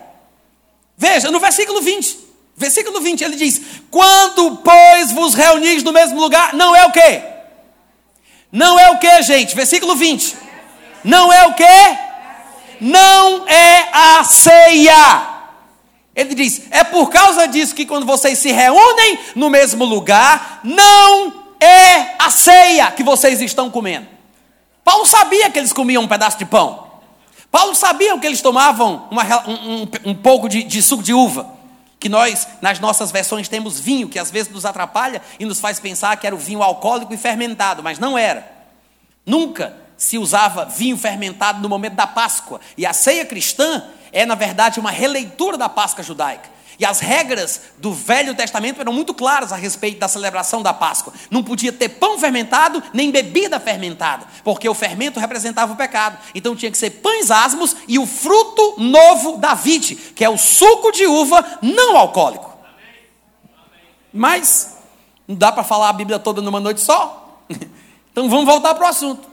[0.95, 2.32] Veja, no versículo 20.
[2.55, 7.21] Versículo 20, ele diz: Quando, pois, vos reunis no mesmo lugar, não é o quê?
[8.51, 9.55] Não é o quê, gente?
[9.55, 10.37] Versículo 20.
[11.03, 11.97] Não é o quê?
[12.79, 15.29] Não é a ceia.
[16.15, 21.33] Ele diz: É por causa disso que quando vocês se reúnem no mesmo lugar, não
[21.59, 24.07] é a ceia que vocês estão comendo.
[24.83, 26.83] Paulo sabia que eles comiam um pedaço de pão.
[27.49, 31.62] Paulo sabia que eles tomavam uma, um, um, um pouco de, de suco de uva
[32.03, 35.79] que nós, nas nossas versões, temos vinho, que às vezes nos atrapalha e nos faz
[35.79, 38.45] pensar que era o vinho alcoólico e fermentado, mas não era.
[39.25, 42.59] Nunca se usava vinho fermentado no momento da Páscoa.
[42.77, 46.49] E a ceia cristã é, na verdade, uma releitura da Páscoa judaica.
[46.79, 51.13] E as regras do Velho Testamento eram muito claras a respeito da celebração da Páscoa.
[51.29, 56.17] Não podia ter pão fermentado, nem bebida fermentada, porque o fermento representava o pecado.
[56.33, 60.37] Então tinha que ser pães asmos e o fruto novo da vide, que é o
[60.37, 62.51] suco de uva não alcoólico.
[64.11, 64.77] Mas
[65.27, 67.39] não dá para falar a Bíblia toda numa noite só.
[68.11, 69.27] Então vamos voltar para o assunto.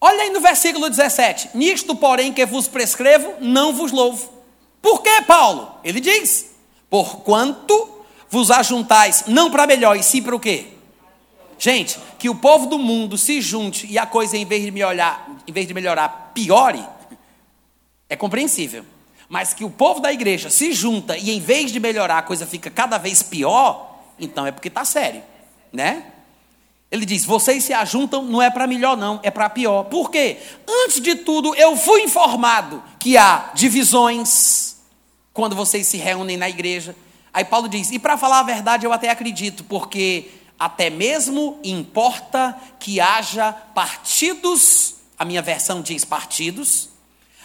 [0.00, 4.35] Olha aí no versículo 17: Nisto, porém, que vos prescrevo, não vos louvo
[4.86, 5.80] por que, Paulo?
[5.82, 6.54] Ele diz:
[6.88, 10.68] Porquanto vos ajuntais não para melhor, e sim para o quê?
[11.58, 15.28] Gente, que o povo do mundo se junte e a coisa, em vez de melhorar,
[15.44, 16.84] em vez de melhorar piore,
[18.08, 18.84] é compreensível.
[19.28, 22.46] Mas que o povo da igreja se junta e em vez de melhorar a coisa
[22.46, 25.20] fica cada vez pior, então é porque está sério,
[25.72, 26.12] né?
[26.92, 29.82] Ele diz: vocês se ajuntam, não é para melhor, não, é para pior.
[29.86, 30.36] Por quê?
[30.84, 34.65] Antes de tudo, eu fui informado que há divisões
[35.36, 36.96] quando vocês se reúnem na igreja.
[37.32, 42.56] Aí Paulo diz: e para falar a verdade, eu até acredito, porque até mesmo importa
[42.80, 46.88] que haja partidos, a minha versão diz partidos,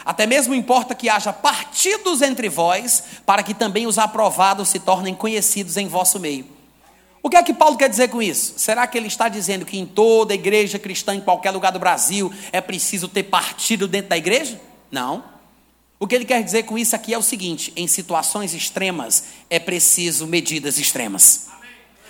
[0.06, 5.14] até mesmo importa que haja partidos entre vós, para que também os aprovados se tornem
[5.14, 6.46] conhecidos em vosso meio.
[7.22, 8.54] O que é que Paulo quer dizer com isso?
[8.58, 12.34] Será que ele está dizendo que em toda igreja cristã, em qualquer lugar do Brasil,
[12.52, 14.60] é preciso ter partido dentro da igreja?
[14.90, 15.31] Não.
[16.02, 19.60] O que ele quer dizer com isso aqui é o seguinte: em situações extremas, é
[19.60, 21.46] preciso medidas extremas.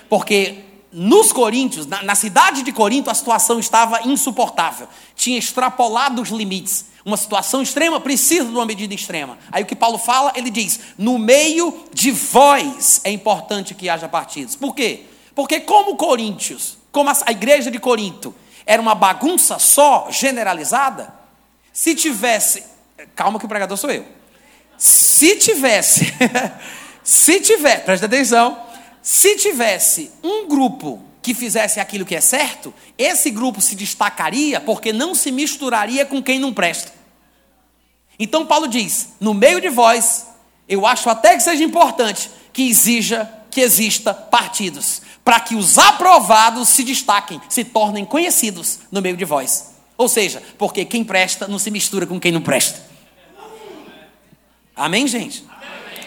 [0.07, 0.59] Porque
[0.93, 4.87] nos Coríntios, na, na, cidade de Corinto, a situação estava insuportável.
[5.13, 6.85] Tinha extrapolado os limites.
[7.03, 9.37] Uma situação extrema precisa de uma medida extrema.
[9.51, 14.07] Aí o que Paulo fala, ele diz: no meio de vós é importante que haja
[14.07, 14.55] partidos.
[14.55, 15.03] Por quê?
[15.35, 18.33] Porque, como Coríntios, como a, a igreja de Corinto,
[18.65, 21.13] era uma bagunça só, generalizada,
[21.73, 22.70] se tivesse.
[23.15, 24.05] Calma que o pregador sou eu.
[24.77, 26.13] Se tivesse.
[27.03, 28.71] se tiver, presta atenção
[29.01, 34.93] se tivesse um grupo que fizesse aquilo que é certo, esse grupo se destacaria porque
[34.93, 36.91] não se misturaria com quem não presta.
[38.19, 40.27] Então Paulo diz: no meio de vós,
[40.67, 46.69] eu acho até que seja importante que exija que exista partidos, para que os aprovados
[46.69, 49.71] se destaquem, se tornem conhecidos no meio de vós.
[49.97, 52.90] Ou seja, porque quem presta não se mistura com quem não presta.
[54.75, 55.45] Amém, gente?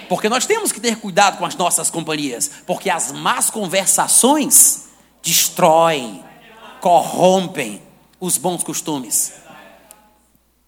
[0.09, 4.85] Porque nós temos que ter cuidado com as nossas companhias, porque as más conversações
[5.23, 6.23] destroem,
[6.81, 7.83] corrompem
[8.21, 9.33] os bons costumes.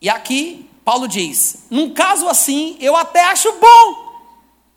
[0.01, 4.12] E aqui Paulo diz: num caso assim, eu até acho bom,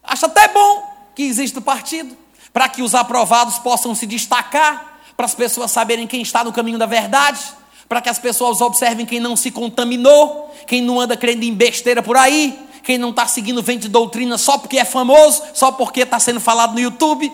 [0.03, 0.84] acho até bom
[1.15, 2.17] que exista o partido,
[2.51, 6.78] para que os aprovados possam se destacar, para as pessoas saberem quem está no caminho
[6.78, 7.39] da verdade,
[7.88, 12.01] para que as pessoas observem quem não se contaminou, quem não anda crendo em besteira
[12.01, 16.00] por aí, quem não está seguindo vem de doutrina só porque é famoso, só porque
[16.00, 17.32] está sendo falado no YouTube.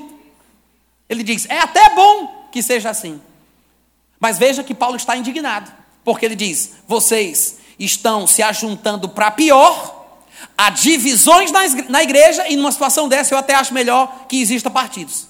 [1.07, 3.21] Ele diz: é até bom que seja assim.
[4.19, 5.71] Mas veja que Paulo está indignado,
[6.03, 10.17] porque ele diz: vocês estão se ajuntando para pior,
[10.57, 11.53] há divisões
[11.87, 15.25] na igreja, e numa situação dessa eu até acho melhor que exista partidos.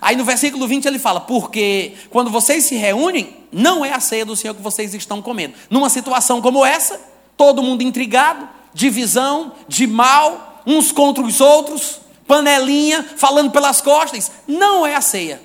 [0.00, 4.24] Aí no versículo 20 ele fala: Porque quando vocês se reúnem, não é a ceia
[4.24, 5.54] do Senhor que vocês estão comendo.
[5.68, 7.00] Numa situação como essa,
[7.36, 14.30] todo mundo intrigado, divisão, de mal, uns contra os outros, panelinha, falando pelas costas.
[14.46, 15.40] Não é a ceia.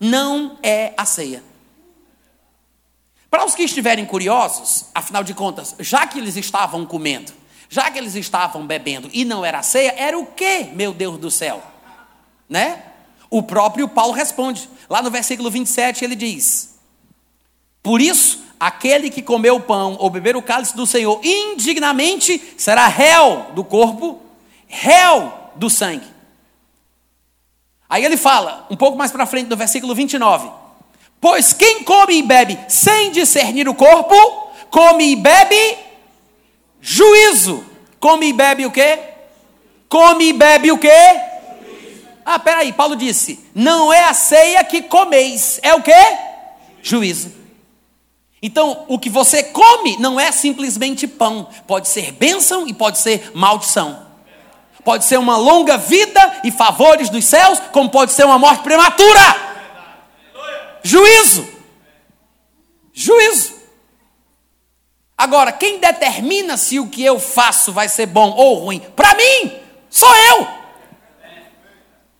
[0.00, 1.42] Não é a ceia.
[3.30, 7.32] Para os que estiverem curiosos, afinal de contas, já que eles estavam comendo,
[7.68, 11.18] já que eles estavam bebendo e não era a ceia, era o que, meu Deus
[11.18, 11.62] do céu?
[12.48, 12.82] Né?
[13.28, 14.68] O próprio Paulo responde.
[14.88, 16.78] Lá no versículo 27 ele diz:
[17.82, 22.86] Por isso, aquele que comer o pão ou beber o cálice do Senhor indignamente será
[22.86, 24.20] réu do corpo,
[24.66, 26.06] réu do sangue.
[27.88, 30.50] Aí ele fala, um pouco mais para frente, no versículo 29.
[31.20, 34.14] Pois quem come e bebe sem discernir o corpo,
[34.70, 35.78] come e bebe
[36.80, 37.64] juízo.
[37.98, 38.98] Come e bebe o quê?
[39.88, 40.90] Come e bebe o quê?
[42.24, 46.18] Ah, peraí, Paulo disse: não é a ceia que comeis, é o quê?
[46.82, 47.32] Juízo.
[48.40, 53.32] Então, o que você come não é simplesmente pão, pode ser bênção e pode ser
[53.34, 54.06] maldição.
[54.84, 59.20] Pode ser uma longa vida e favores dos céus, como pode ser uma morte prematura.
[60.84, 61.48] Juízo.
[62.92, 63.54] Juízo.
[65.16, 68.78] Agora, quem determina se o que eu faço vai ser bom ou ruim?
[68.94, 69.60] Para mim,
[69.90, 70.48] sou eu.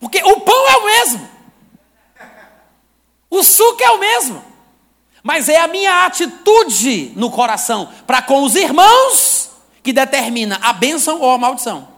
[0.01, 1.31] Porque o pão é o mesmo.
[3.31, 4.48] O suco é o mesmo
[5.23, 9.51] mas é a minha atitude no coração para com os irmãos
[9.83, 11.89] que determina a bênção ou a maldição.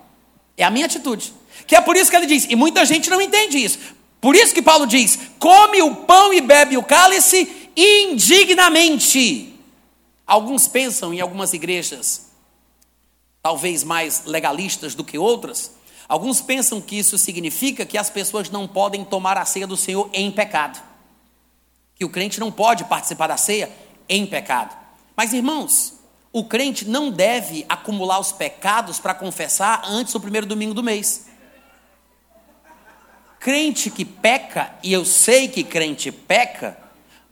[0.57, 1.35] É a minha atitude.
[1.67, 3.79] Que é por isso que ele diz, e muita gente não entende isso.
[4.21, 9.55] Por isso que Paulo diz: come o pão e bebe o cálice indignamente.
[10.27, 12.31] Alguns pensam em algumas igrejas,
[13.43, 15.73] talvez mais legalistas do que outras,
[16.09, 20.09] alguns pensam que isso significa que as pessoas não podem tomar a ceia do Senhor
[20.13, 20.90] em pecado
[22.01, 23.71] que o crente não pode participar da ceia
[24.09, 24.75] em pecado.
[25.15, 26.01] Mas, irmãos,
[26.33, 31.27] o crente não deve acumular os pecados para confessar antes do primeiro domingo do mês.
[33.39, 36.79] Crente que peca, e eu sei que crente peca,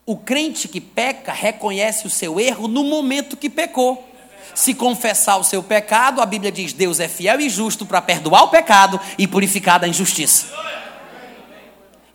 [0.04, 4.06] O crente que peca reconhece o seu erro no momento que pecou.
[4.54, 8.44] Se confessar o seu pecado, a Bíblia diz: Deus é fiel e justo para perdoar
[8.44, 10.46] o pecado e purificar da injustiça.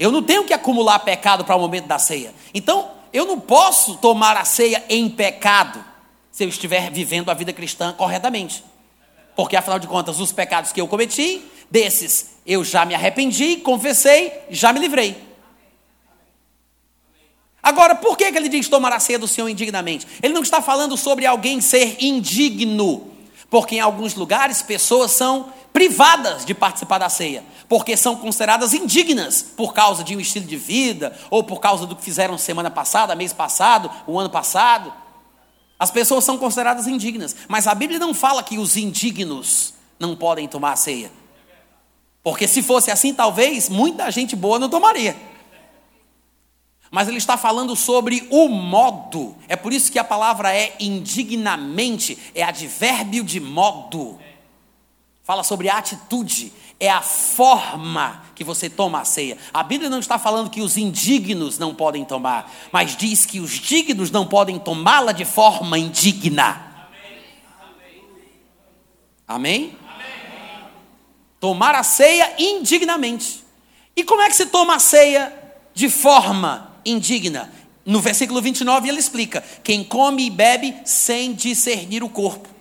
[0.04, 2.36] Eu não tenho que acumular pecado para o momento da ceia.
[2.54, 5.82] Então, eu não posso tomar a ceia em pecado
[6.30, 8.66] se eu estiver vivendo a vida cristã corretamente.
[9.34, 11.41] Porque, afinal de contas, os pecados que eu cometi,
[11.72, 15.16] desses eu já me arrependi, confessei, já me livrei.
[17.62, 20.06] Agora, por que, que ele diz tomar a ceia do Senhor indignamente?
[20.22, 23.10] Ele não está falando sobre alguém ser indigno,
[23.49, 29.41] porque em alguns lugares pessoas são privadas de participar da ceia, porque são consideradas indignas
[29.41, 33.15] por causa de um estilo de vida, ou por causa do que fizeram semana passada,
[33.15, 34.93] mês passado, o ano passado.
[35.80, 40.47] As pessoas são consideradas indignas, mas a Bíblia não fala que os indignos não podem
[40.47, 41.11] tomar a ceia.
[42.21, 45.15] Porque se fosse assim, talvez muita gente boa não tomaria.
[46.89, 49.36] Mas ele está falando sobre o modo.
[49.47, 54.19] É por isso que a palavra é indignamente, é advérbio de modo.
[55.24, 59.38] Fala sobre a atitude, é a forma que você toma a ceia.
[59.53, 63.51] A Bíblia não está falando que os indignos não podem tomar, mas diz que os
[63.51, 66.89] dignos não podem tomá-la de forma indigna.
[69.26, 69.78] Amém?
[69.88, 70.67] Amém?
[71.39, 73.45] Tomar a ceia indignamente.
[73.95, 75.34] E como é que se toma a ceia
[75.74, 77.49] de forma indigna?
[77.86, 82.53] No versículo 29 ele explica: quem come e bebe sem discernir o corpo.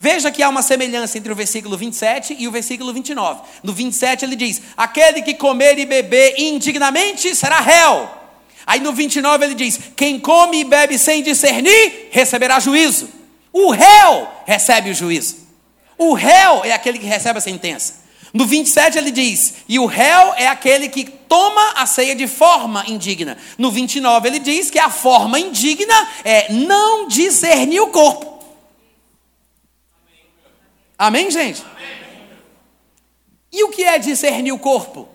[0.00, 3.40] Veja que há uma semelhança entre o versículo 27 e o versículo 29.
[3.64, 8.08] No 27 ele diz: Aquele que comer e beber indignamente será réu.
[8.64, 13.08] Aí no 29 ele diz: Quem come e bebe sem discernir receberá juízo.
[13.52, 15.36] O réu recebe o juízo.
[15.96, 17.94] O réu é aquele que recebe a sentença.
[18.32, 22.84] No 27 ele diz: E o réu é aquele que toma a ceia de forma
[22.86, 23.36] indigna.
[23.56, 28.37] No 29 ele diz que a forma indigna é não discernir o corpo.
[30.98, 31.62] Amém, gente?
[31.62, 31.88] Amém.
[33.52, 35.08] E o que é discernir o corpo?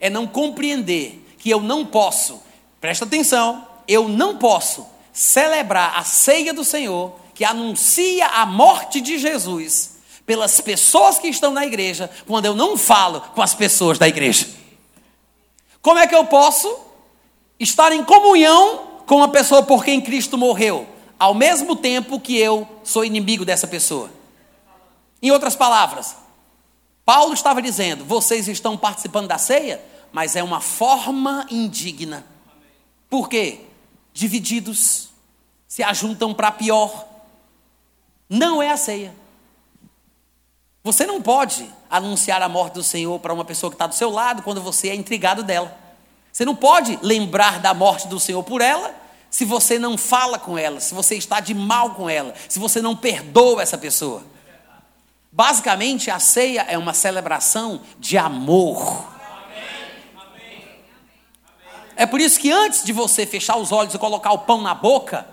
[0.00, 2.42] É não compreender que eu não posso,
[2.80, 9.18] presta atenção, eu não posso celebrar a ceia do Senhor que anuncia a morte de
[9.18, 14.08] Jesus pelas pessoas que estão na igreja, quando eu não falo com as pessoas da
[14.08, 14.48] igreja.
[15.80, 16.76] Como é que eu posso
[17.60, 20.86] estar em comunhão com a pessoa por quem Cristo morreu,
[21.18, 24.10] ao mesmo tempo que eu sou inimigo dessa pessoa?
[25.22, 26.16] Em outras palavras,
[27.04, 32.26] Paulo estava dizendo: vocês estão participando da ceia, mas é uma forma indigna.
[33.08, 33.60] Por quê?
[34.12, 35.10] Divididos,
[35.68, 37.06] se ajuntam para pior.
[38.28, 39.14] Não é a ceia.
[40.82, 44.10] Você não pode anunciar a morte do Senhor para uma pessoa que está do seu
[44.10, 45.76] lado quando você é intrigado dela.
[46.32, 48.94] Você não pode lembrar da morte do Senhor por ela
[49.30, 52.80] se você não fala com ela, se você está de mal com ela, se você
[52.80, 54.22] não perdoa essa pessoa.
[55.36, 59.06] Basicamente, a ceia é uma celebração de amor.
[61.94, 64.74] É por isso que antes de você fechar os olhos e colocar o pão na
[64.74, 65.26] boca,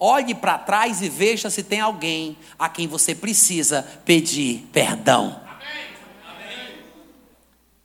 [0.00, 5.38] olhe para trás e veja se tem alguém a quem você precisa pedir perdão.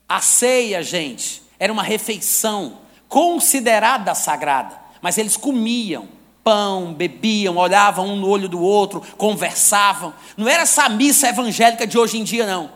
[0.08, 2.80] A ceia, gente, era uma refeição
[3.10, 6.08] considerada sagrada, mas eles comiam
[6.50, 10.12] pão, bebiam, olhavam um no olho do outro, conversavam.
[10.36, 12.72] Não era essa missa evangélica de hoje em dia, não.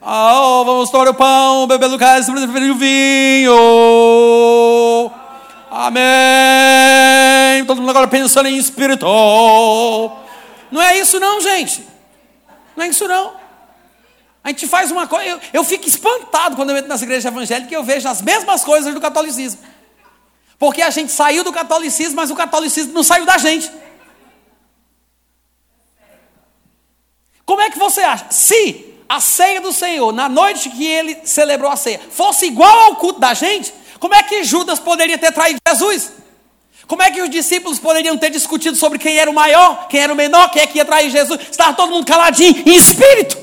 [0.00, 3.50] Oh, vamos tomar o pão, beber do cálice, preferir o vinho.
[5.68, 6.04] Amém.
[7.66, 9.04] Todo mundo agora pensando em espírito.
[10.70, 11.84] Não é isso, não, gente.
[12.76, 13.32] Não é isso, não.
[14.44, 15.28] A gente faz uma coisa.
[15.28, 18.62] Eu, eu fico espantado quando eu entro nas igrejas evangélicas e eu vejo as mesmas
[18.62, 19.60] coisas do catolicismo.
[20.58, 23.70] Porque a gente saiu do catolicismo, mas o catolicismo não saiu da gente.
[27.46, 28.26] Como é que você acha?
[28.30, 32.96] Se a ceia do Senhor, na noite que ele celebrou a ceia, fosse igual ao
[32.96, 36.12] culto da gente, como é que Judas poderia ter traído Jesus?
[36.86, 40.12] Como é que os discípulos poderiam ter discutido sobre quem era o maior, quem era
[40.12, 41.40] o menor, quem é que ia trair Jesus?
[41.50, 43.38] Estava todo mundo caladinho, em espírito.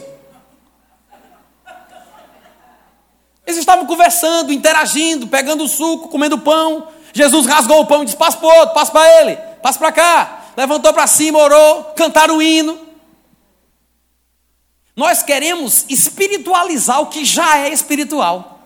[3.46, 8.38] Eles estavam conversando, interagindo, pegando suco, comendo pão, Jesus rasgou o pão e disse: passa
[8.38, 10.42] para outro, passa para ele, passa para cá.
[10.58, 12.78] Levantou para cima, orou, cantaram o hino.
[14.94, 18.60] Nós queremos espiritualizar o que já é espiritual.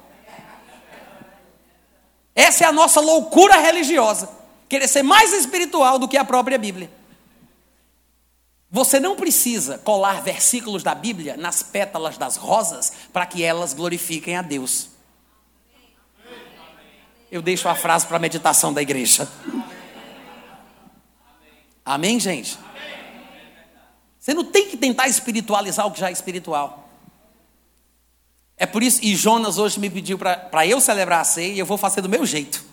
[2.36, 4.30] Essa é a nossa loucura religiosa.
[4.68, 6.92] Querer ser mais espiritual do que a própria Bíblia.
[8.72, 14.38] Você não precisa colar versículos da Bíblia nas pétalas das rosas para que elas glorifiquem
[14.38, 14.90] a Deus.
[17.32, 19.30] Eu deixo a frase para a meditação da igreja.
[21.86, 22.58] Amém, gente?
[24.20, 26.90] Você não tem que tentar espiritualizar o que já é espiritual.
[28.58, 31.66] É por isso, e Jonas hoje me pediu para eu celebrar a ceia e eu
[31.66, 32.64] vou fazer do meu jeito.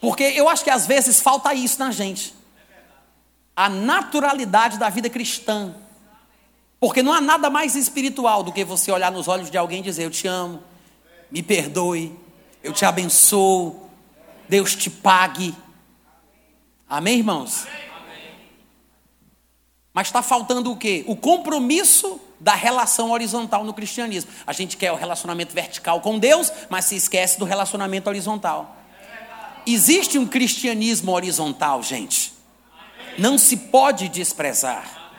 [0.00, 2.34] Porque eu acho que às vezes falta isso na gente.
[3.54, 5.74] A naturalidade da vida cristã.
[6.80, 9.84] Porque não há nada mais espiritual do que você olhar nos olhos de alguém e
[9.84, 10.60] dizer: Eu te amo,
[11.32, 12.14] me perdoe,
[12.62, 13.88] eu te abençoo,
[14.48, 15.54] Deus te pague.
[16.88, 17.66] Amém, irmãos?
[19.94, 21.04] Mas está faltando o quê?
[21.06, 24.30] O compromisso da relação horizontal no cristianismo.
[24.46, 28.76] A gente quer o relacionamento vertical com Deus, mas se esquece do relacionamento horizontal.
[29.66, 32.34] Existe um cristianismo horizontal, gente.
[33.16, 35.12] Não se pode desprezar.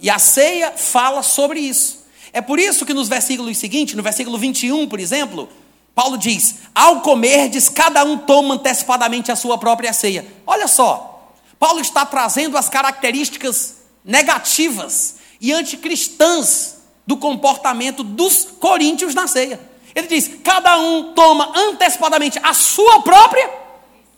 [0.00, 2.03] E a ceia fala sobre isso.
[2.34, 5.48] É por isso que nos versículos seguintes, no versículo 21, por exemplo,
[5.94, 10.26] Paulo diz: Ao comerdes, cada um toma antecipadamente a sua própria ceia.
[10.44, 19.28] Olha só, Paulo está trazendo as características negativas e anticristãs do comportamento dos coríntios na
[19.28, 19.60] ceia.
[19.94, 23.48] Ele diz: cada um toma antecipadamente a sua própria,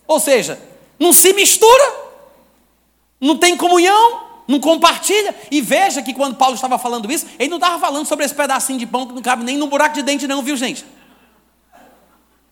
[0.06, 0.58] ou seja,
[0.98, 1.94] não se mistura,
[3.20, 5.34] não tem comunhão, não compartilha.
[5.50, 8.78] E veja que quando Paulo estava falando isso, ele não estava falando sobre esse pedacinho
[8.78, 10.84] de pão que não cabe nem no buraco de dente, não, viu, gente?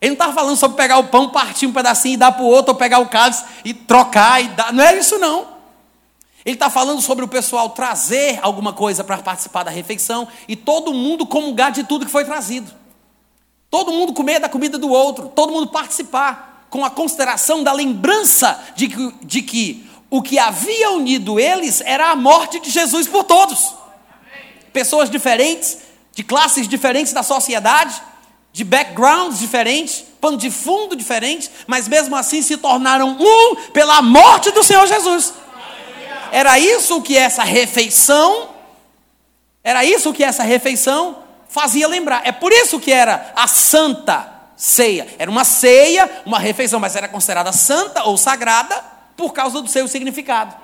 [0.01, 2.47] Ele não estava falando sobre pegar o pão, partir um pedacinho e dar para o
[2.47, 4.73] outro, ou pegar o cálice e trocar e dar.
[4.73, 5.55] Não é isso, não.
[6.45, 10.93] Ele está falando sobre o pessoal trazer alguma coisa para participar da refeição e todo
[10.93, 12.71] mundo comungar de tudo que foi trazido.
[13.67, 18.63] Todo mundo comer da comida do outro, todo mundo participar, com a consideração da lembrança
[18.75, 23.25] de que, de que o que havia unido eles era a morte de Jesus por
[23.25, 23.75] todos.
[24.71, 25.79] Pessoas diferentes,
[26.13, 28.01] de classes diferentes da sociedade,
[28.53, 34.51] de backgrounds diferentes, pano de fundo diferente, mas mesmo assim se tornaram um pela morte
[34.51, 35.33] do Senhor Jesus.
[36.31, 38.51] Era isso que essa refeição,
[39.61, 42.21] era isso que essa refeição fazia lembrar.
[42.23, 45.13] É por isso que era a santa ceia.
[45.19, 49.87] Era uma ceia, uma refeição, mas era considerada santa ou sagrada por causa do seu
[49.87, 50.55] significado.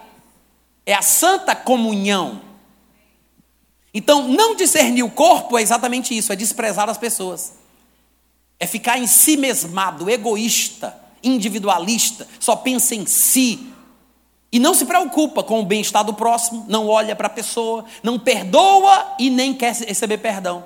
[0.85, 2.41] É a santa comunhão.
[3.93, 7.53] Então, não discernir o corpo é exatamente isso, é desprezar as pessoas.
[8.59, 13.71] É ficar em si mesmado, egoísta, individualista, só pensa em si,
[14.51, 18.19] e não se preocupa com o bem-estar do próximo, não olha para a pessoa, não
[18.19, 20.65] perdoa e nem quer receber perdão.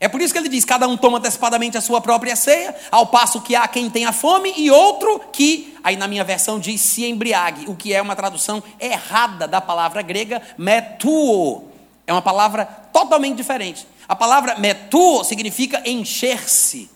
[0.00, 3.06] É por isso que ele diz: cada um toma antecipadamente a sua própria ceia, ao
[3.06, 7.04] passo que há quem tenha fome e outro que, aí na minha versão diz se
[7.04, 11.68] embriague, o que é uma tradução errada da palavra grega metuo.
[12.06, 13.86] É uma palavra totalmente diferente.
[14.08, 16.90] A palavra metuo significa encher-se,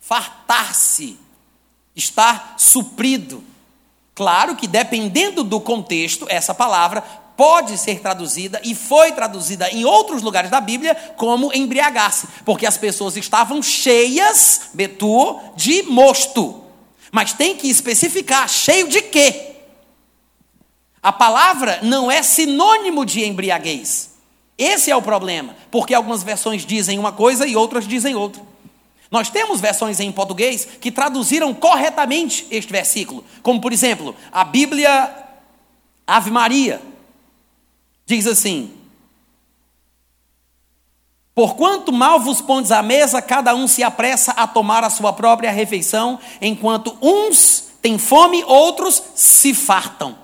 [0.00, 1.16] fartar-se,
[1.94, 3.44] estar suprido.
[4.14, 7.04] Claro que dependendo do contexto, essa palavra
[7.36, 12.76] pode ser traduzida e foi traduzida em outros lugares da Bíblia como embriagar-se, porque as
[12.76, 16.64] pessoas estavam cheias, betu, de mosto.
[17.12, 19.54] Mas tem que especificar cheio de quê?
[21.02, 24.16] A palavra não é sinônimo de embriaguez.
[24.58, 28.42] Esse é o problema, porque algumas versões dizem uma coisa e outras dizem outra.
[29.10, 35.14] Nós temos versões em português que traduziram corretamente este versículo, como por exemplo, a Bíblia
[36.06, 36.80] Ave Maria
[38.06, 38.72] Diz assim:
[41.34, 45.50] Porquanto mal vos pondes à mesa, cada um se apressa a tomar a sua própria
[45.50, 50.16] refeição, enquanto uns têm fome, outros se fartam.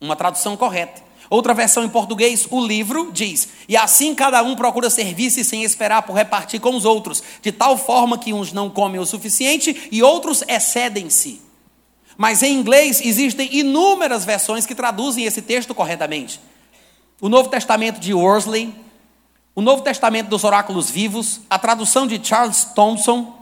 [0.00, 1.00] Uma tradução correta.
[1.30, 6.02] Outra versão em português, o livro diz: E assim cada um procura servir-se sem esperar
[6.02, 10.02] por repartir com os outros, de tal forma que uns não comem o suficiente e
[10.02, 11.40] outros excedem-se.
[12.16, 16.40] Mas em inglês existem inúmeras versões que traduzem esse texto corretamente.
[17.20, 18.74] O Novo Testamento de Worsley,
[19.54, 23.38] o Novo Testamento dos Oráculos Vivos, a tradução de Charles Thompson,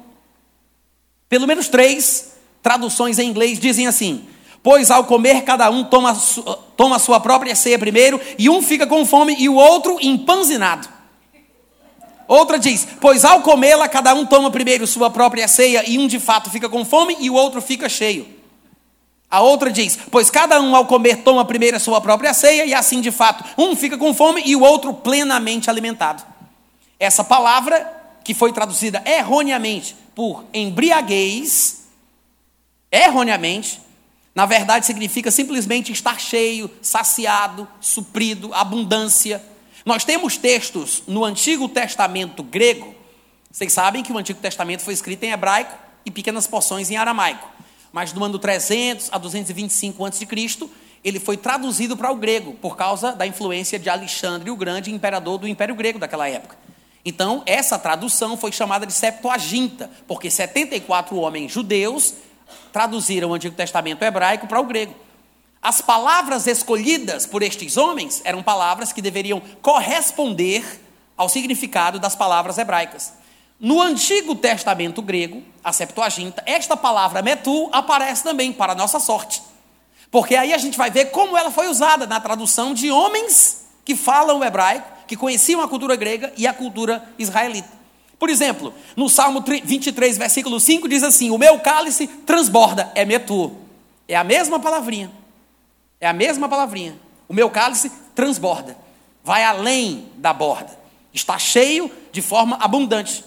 [1.28, 4.26] pelo menos três traduções em inglês dizem assim:
[4.62, 6.16] Pois ao comer, cada um toma,
[6.76, 10.88] toma sua própria ceia primeiro, e um fica com fome e o outro empanzinado.
[12.26, 16.20] Outra diz: Pois ao comê-la, cada um toma primeiro sua própria ceia, e um de
[16.20, 18.39] fato fica com fome e o outro fica cheio.
[19.30, 22.74] A outra diz: Pois cada um ao comer toma primeiro a sua própria ceia, e
[22.74, 26.22] assim de fato, um fica com fome e o outro plenamente alimentado.
[26.98, 27.88] Essa palavra,
[28.24, 31.84] que foi traduzida erroneamente por embriaguez,
[32.90, 33.80] erroneamente,
[34.34, 39.42] na verdade significa simplesmente estar cheio, saciado, suprido, abundância.
[39.84, 42.94] Nós temos textos no Antigo Testamento grego
[43.50, 45.72] Vocês sabem que o Antigo Testamento foi escrito em hebraico
[46.04, 47.48] e pequenas porções em aramaico.
[47.92, 50.26] Mas do ano 300 a 225 a.C.,
[51.02, 55.38] ele foi traduzido para o grego, por causa da influência de Alexandre o Grande, imperador
[55.38, 56.56] do Império Grego daquela época.
[57.04, 62.14] Então, essa tradução foi chamada de Septuaginta, porque 74 homens judeus
[62.72, 64.94] traduziram o Antigo Testamento hebraico para o grego.
[65.62, 70.64] As palavras escolhidas por estes homens eram palavras que deveriam corresponder
[71.16, 73.12] ao significado das palavras hebraicas.
[73.60, 79.42] No Antigo Testamento grego, a Septuaginta, esta palavra metu aparece também, para nossa sorte.
[80.10, 83.94] Porque aí a gente vai ver como ela foi usada na tradução de homens que
[83.94, 87.68] falam o hebraico, que conheciam a cultura grega e a cultura israelita.
[88.18, 93.52] Por exemplo, no Salmo 23, versículo 5, diz assim: O meu cálice transborda, é metu.
[94.08, 95.10] É a mesma palavrinha.
[96.00, 96.98] É a mesma palavrinha.
[97.28, 98.76] O meu cálice transborda,
[99.22, 100.76] vai além da borda,
[101.12, 103.24] está cheio de forma abundante.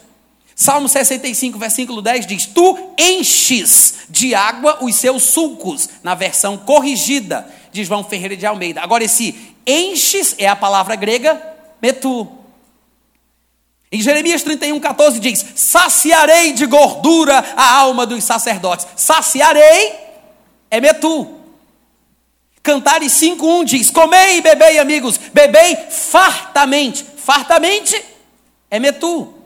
[0.55, 7.47] Salmo 65, versículo 10 diz: Tu enches de água os seus sulcos, na versão corrigida
[7.71, 8.81] de João Ferreira de Almeida.
[8.81, 9.35] Agora, esse
[9.65, 11.41] enches é a palavra grega
[11.81, 12.27] metu.
[13.91, 18.87] Em Jeremias 31, 14 diz: Saciarei de gordura a alma dos sacerdotes.
[18.95, 19.93] Saciarei
[20.69, 21.39] é metu.
[22.61, 27.05] Cantares 5,1 diz: Comei e bebei, amigos, bebei fartamente.
[27.17, 28.03] Fartamente
[28.69, 29.42] é metu.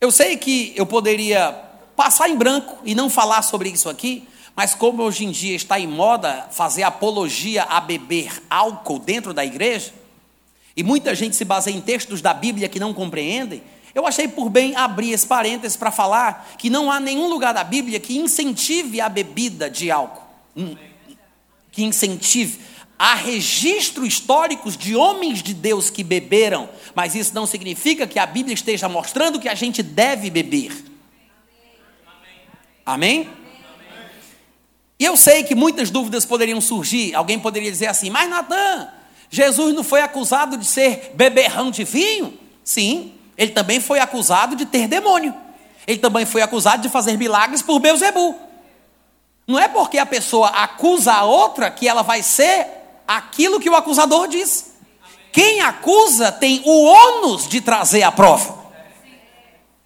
[0.00, 1.52] Eu sei que eu poderia
[1.96, 5.80] passar em branco e não falar sobre isso aqui, mas como hoje em dia está
[5.80, 9.92] em moda fazer apologia a beber álcool dentro da igreja,
[10.76, 13.60] e muita gente se baseia em textos da Bíblia que não compreendem,
[13.92, 17.64] eu achei por bem abrir esse parênteses para falar que não há nenhum lugar da
[17.64, 20.22] Bíblia que incentive a bebida de álcool.
[20.56, 20.76] Hum,
[21.72, 22.60] que incentive.
[22.98, 28.26] Há registros históricos de homens de Deus que beberam, mas isso não significa que a
[28.26, 30.84] Bíblia esteja mostrando que a gente deve beber.
[32.84, 33.30] Amém?
[34.98, 37.14] E eu sei que muitas dúvidas poderiam surgir.
[37.14, 38.88] Alguém poderia dizer assim: Mas Natan,
[39.30, 42.36] Jesus não foi acusado de ser beberrão de vinho?
[42.64, 45.32] Sim, ele também foi acusado de ter demônio.
[45.86, 48.34] Ele também foi acusado de fazer milagres por Beuzebu.
[49.46, 52.77] Não é porque a pessoa acusa a outra que ela vai ser
[53.08, 54.72] aquilo que o acusador diz.
[55.32, 58.58] Quem acusa tem o ônus de trazer a prova.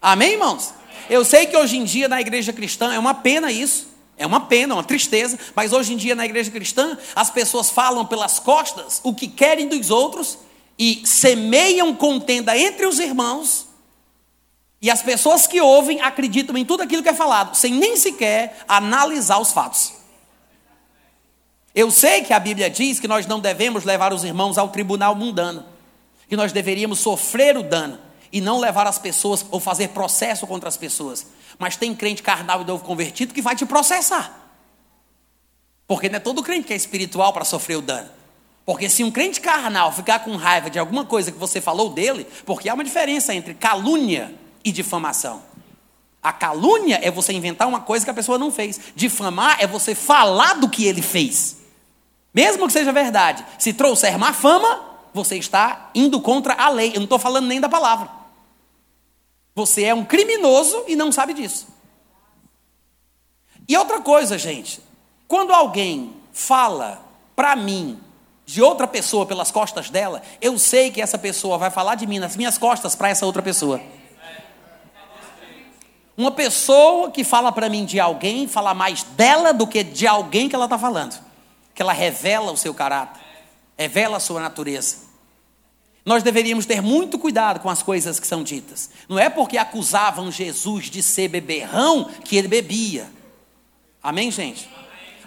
[0.00, 0.74] Amém, irmãos?
[1.08, 3.92] Eu sei que hoje em dia na igreja cristã é uma pena isso.
[4.16, 8.04] É uma pena, uma tristeza, mas hoje em dia na igreja cristã as pessoas falam
[8.04, 10.38] pelas costas o que querem dos outros
[10.78, 13.66] e semeiam contenda entre os irmãos.
[14.80, 18.64] E as pessoas que ouvem acreditam em tudo aquilo que é falado, sem nem sequer
[18.68, 20.01] analisar os fatos.
[21.74, 25.14] Eu sei que a Bíblia diz que nós não devemos levar os irmãos ao tribunal
[25.14, 25.64] mundano,
[26.28, 27.98] que nós deveríamos sofrer o dano
[28.30, 31.26] e não levar as pessoas ou fazer processo contra as pessoas.
[31.58, 34.38] Mas tem crente carnal e novo convertido que vai te processar.
[35.86, 38.08] Porque não é todo crente que é espiritual para sofrer o dano.
[38.64, 42.26] Porque se um crente carnal ficar com raiva de alguma coisa que você falou dele,
[42.44, 44.32] porque há uma diferença entre calúnia
[44.64, 45.42] e difamação.
[46.22, 48.78] A calúnia é você inventar uma coisa que a pessoa não fez.
[48.94, 51.61] Difamar é você falar do que ele fez.
[52.34, 54.80] Mesmo que seja verdade, se trouxer má fama,
[55.12, 56.90] você está indo contra a lei.
[56.90, 58.08] Eu não estou falando nem da palavra.
[59.54, 61.68] Você é um criminoso e não sabe disso.
[63.68, 64.80] E outra coisa, gente,
[65.28, 67.04] quando alguém fala
[67.36, 67.98] para mim
[68.46, 72.18] de outra pessoa pelas costas dela, eu sei que essa pessoa vai falar de mim
[72.18, 73.80] nas minhas costas para essa outra pessoa.
[76.16, 80.48] Uma pessoa que fala para mim de alguém, fala mais dela do que de alguém
[80.48, 81.31] que ela está falando
[81.74, 83.20] que ela revela o seu caráter,
[83.76, 85.12] revela a sua natureza.
[86.04, 88.90] Nós deveríamos ter muito cuidado com as coisas que são ditas.
[89.08, 93.08] Não é porque acusavam Jesus de ser beberrão que ele bebia.
[94.02, 94.68] Amém, gente?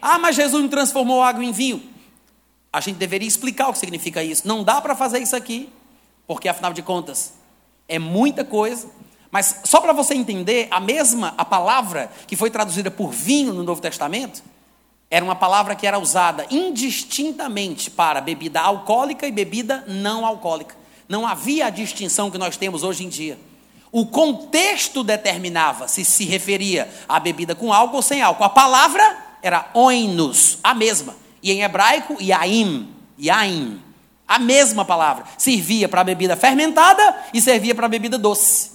[0.02, 1.82] Ah, mas Jesus não transformou água em vinho.
[2.72, 4.46] A gente deveria explicar o que significa isso.
[4.46, 5.70] Não dá para fazer isso aqui,
[6.28, 7.34] porque afinal de contas
[7.88, 8.90] é muita coisa.
[9.32, 13.64] Mas só para você entender, a mesma a palavra que foi traduzida por vinho no
[13.64, 14.44] Novo Testamento
[15.10, 20.76] era uma palavra que era usada indistintamente para bebida alcoólica e bebida não alcoólica.
[21.08, 23.38] Não havia a distinção que nós temos hoje em dia.
[23.92, 28.44] O contexto determinava se se referia à bebida com álcool ou sem álcool.
[28.44, 31.16] A palavra era oinos, a mesma.
[31.42, 33.80] E em hebraico, yaim, yaim.
[34.28, 35.26] A mesma palavra.
[35.38, 38.75] Servia para a bebida fermentada e servia para a bebida doce.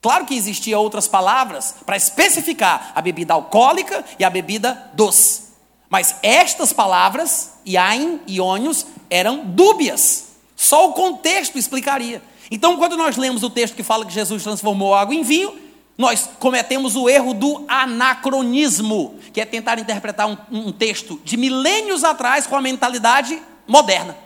[0.00, 5.50] Claro que existiam outras palavras para especificar a bebida alcoólica e a bebida doce.
[5.90, 10.28] Mas estas palavras, yain e ônios, eram dúbias.
[10.56, 12.22] Só o contexto explicaria.
[12.50, 15.58] Então, quando nós lemos o texto que fala que Jesus transformou água em vinho,
[15.98, 22.04] nós cometemos o erro do anacronismo, que é tentar interpretar um, um texto de milênios
[22.04, 24.16] atrás com a mentalidade moderna.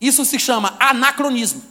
[0.00, 1.62] Isso se chama anacronismo.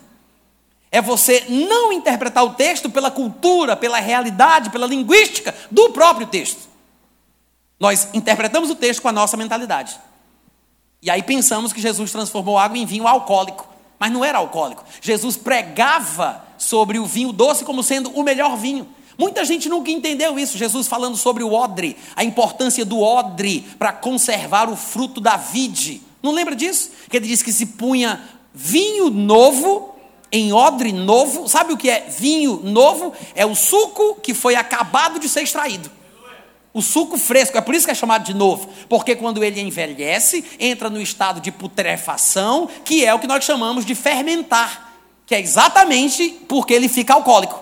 [0.91, 6.67] É você não interpretar o texto pela cultura, pela realidade, pela linguística do próprio texto.
[7.79, 9.99] Nós interpretamos o texto com a nossa mentalidade.
[11.01, 13.67] E aí pensamos que Jesus transformou água em vinho alcoólico.
[13.99, 14.83] Mas não era alcoólico.
[15.01, 18.87] Jesus pregava sobre o vinho doce como sendo o melhor vinho.
[19.17, 20.57] Muita gente nunca entendeu isso.
[20.57, 26.01] Jesus falando sobre o odre, a importância do odre para conservar o fruto da vide.
[26.23, 26.91] Não lembra disso?
[27.09, 28.21] Que ele disse que se punha
[28.53, 29.95] vinho novo
[30.31, 31.47] em odre novo.
[31.47, 33.13] Sabe o que é vinho novo?
[33.35, 35.91] É o suco que foi acabado de ser extraído.
[36.71, 40.45] O suco fresco, é por isso que é chamado de novo, porque quando ele envelhece,
[40.59, 44.93] entra no estado de putrefação, que é o que nós chamamos de fermentar,
[45.25, 47.59] que é exatamente porque ele fica alcoólico.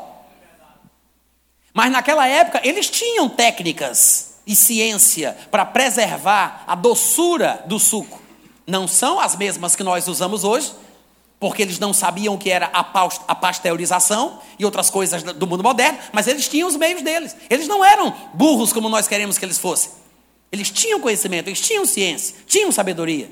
[1.74, 8.22] Mas naquela época eles tinham técnicas e ciência para preservar a doçura do suco.
[8.65, 10.74] Não são as mesmas que nós usamos hoje,
[11.39, 15.99] porque eles não sabiam o que era a pasteurização e outras coisas do mundo moderno,
[16.11, 17.35] mas eles tinham os meios deles.
[17.49, 19.91] Eles não eram burros como nós queremos que eles fossem.
[20.51, 23.29] Eles tinham conhecimento, eles tinham ciência, tinham sabedoria.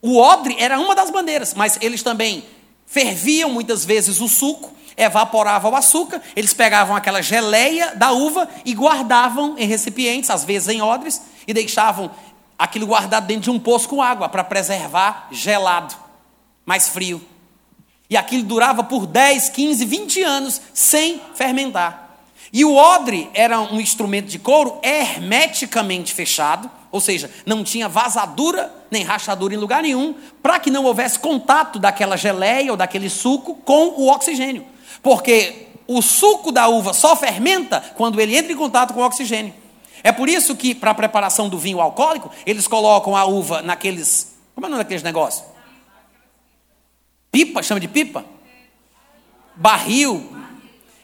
[0.00, 2.44] O odre era uma das bandeiras, mas eles também
[2.86, 8.74] ferviam muitas vezes o suco, evaporavam o açúcar, eles pegavam aquela geleia da uva e
[8.74, 12.10] guardavam em recipientes, às vezes em odres, e deixavam
[12.58, 15.94] aquilo guardado dentro de um poço com água para preservar gelado,
[16.64, 17.33] mais frio.
[18.08, 22.04] E aquilo durava por 10, 15, 20 anos sem fermentar.
[22.52, 28.72] E o odre era um instrumento de couro hermeticamente fechado, ou seja, não tinha vazadura
[28.90, 33.56] nem rachadura em lugar nenhum, para que não houvesse contato daquela geleia ou daquele suco
[33.64, 34.64] com o oxigênio.
[35.02, 39.52] Porque o suco da uva só fermenta quando ele entra em contato com o oxigênio.
[40.04, 44.36] É por isso que, para a preparação do vinho alcoólico, eles colocam a uva naqueles.
[44.54, 45.53] Como é o nome daqueles negócios?
[47.34, 48.24] Pipa, chama de pipa?
[49.56, 50.24] Barril.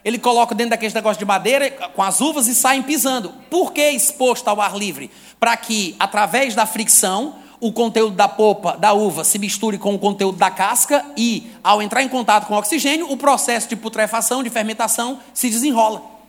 [0.05, 3.35] Ele coloca dentro daqueles negócios de madeira com as uvas e saem pisando.
[3.51, 5.11] Por que exposto ao ar livre?
[5.41, 9.99] Para que, através da fricção, o conteúdo da polpa da uva se misture com o
[9.99, 14.41] conteúdo da casca e, ao entrar em contato com o oxigênio, o processo de putrefação,
[14.45, 16.20] de fermentação, se desenrola.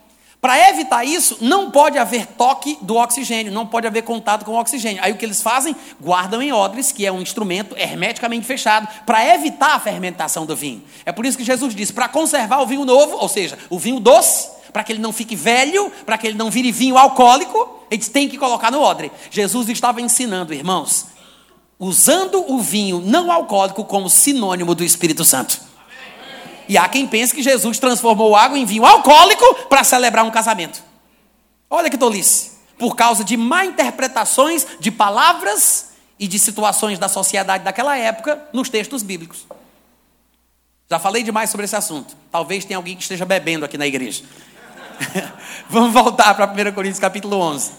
[0.42, 4.58] Para evitar isso, não pode haver toque do oxigênio, não pode haver contato com o
[4.58, 5.00] oxigênio.
[5.00, 5.76] Aí o que eles fazem?
[6.00, 10.82] Guardam em odres, que é um instrumento hermeticamente fechado, para evitar a fermentação do vinho.
[11.06, 14.00] É por isso que Jesus disse: para conservar o vinho novo, ou seja, o vinho
[14.00, 18.08] doce, para que ele não fique velho, para que ele não vire vinho alcoólico, eles
[18.08, 19.12] têm que colocar no odre.
[19.30, 21.06] Jesus estava ensinando, irmãos,
[21.78, 25.70] usando o vinho não alcoólico como sinônimo do Espírito Santo.
[26.68, 30.82] E há quem pense que Jesus transformou água em vinho alcoólico para celebrar um casamento.
[31.68, 32.52] Olha que tolice.
[32.78, 38.68] Por causa de má interpretações de palavras e de situações da sociedade daquela época nos
[38.68, 39.46] textos bíblicos.
[40.90, 42.14] Já falei demais sobre esse assunto.
[42.30, 44.22] Talvez tenha alguém que esteja bebendo aqui na igreja.
[45.68, 47.72] Vamos voltar para 1 Coríntios capítulo 11.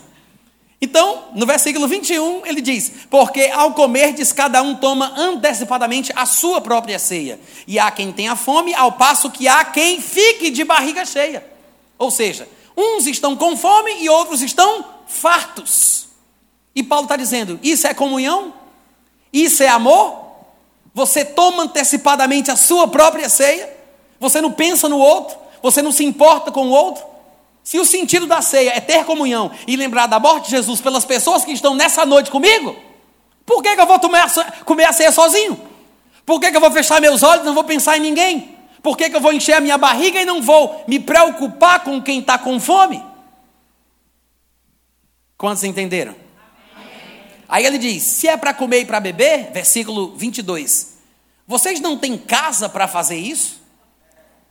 [0.84, 6.60] Então, no versículo 21, ele diz: Porque ao comerdes, cada um toma antecipadamente a sua
[6.60, 7.40] própria ceia.
[7.66, 11.42] E há quem tenha fome, ao passo que há quem fique de barriga cheia.
[11.98, 16.08] Ou seja, uns estão com fome e outros estão fartos.
[16.76, 18.54] E Paulo está dizendo: Isso é comunhão?
[19.32, 20.22] Isso é amor?
[20.94, 23.74] Você toma antecipadamente a sua própria ceia?
[24.20, 25.38] Você não pensa no outro?
[25.62, 27.06] Você não se importa com o outro?
[27.64, 31.06] Se o sentido da ceia é ter comunhão e lembrar da morte de Jesus pelas
[31.06, 32.76] pessoas que estão nessa noite comigo,
[33.46, 34.30] por que, que eu vou tomar,
[34.66, 35.60] comer a ceia sozinho?
[36.26, 38.58] Por que, que eu vou fechar meus olhos e não vou pensar em ninguém?
[38.82, 42.02] Por que, que eu vou encher a minha barriga e não vou me preocupar com
[42.02, 43.02] quem está com fome?
[45.38, 46.16] Quantos entenderam?
[47.48, 50.98] Aí ele diz: se é para comer e para beber, versículo 22,
[51.48, 53.63] vocês não têm casa para fazer isso?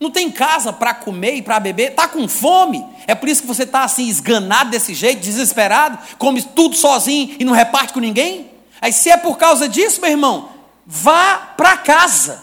[0.02, 2.84] Não tem casa para comer e para beber, está com fome.
[3.06, 7.44] É por isso que você está assim, esganado desse jeito, desesperado, come tudo sozinho e
[7.44, 8.50] não reparte com ninguém.
[8.80, 10.48] Aí, se é por causa disso, meu irmão,
[10.84, 12.42] vá para casa.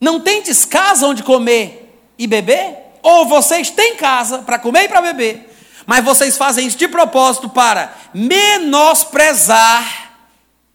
[0.00, 2.76] Não tem casa onde comer e beber?
[3.02, 5.52] Ou vocês têm casa para comer e para beber,
[5.84, 10.12] mas vocês fazem isso de propósito para menosprezar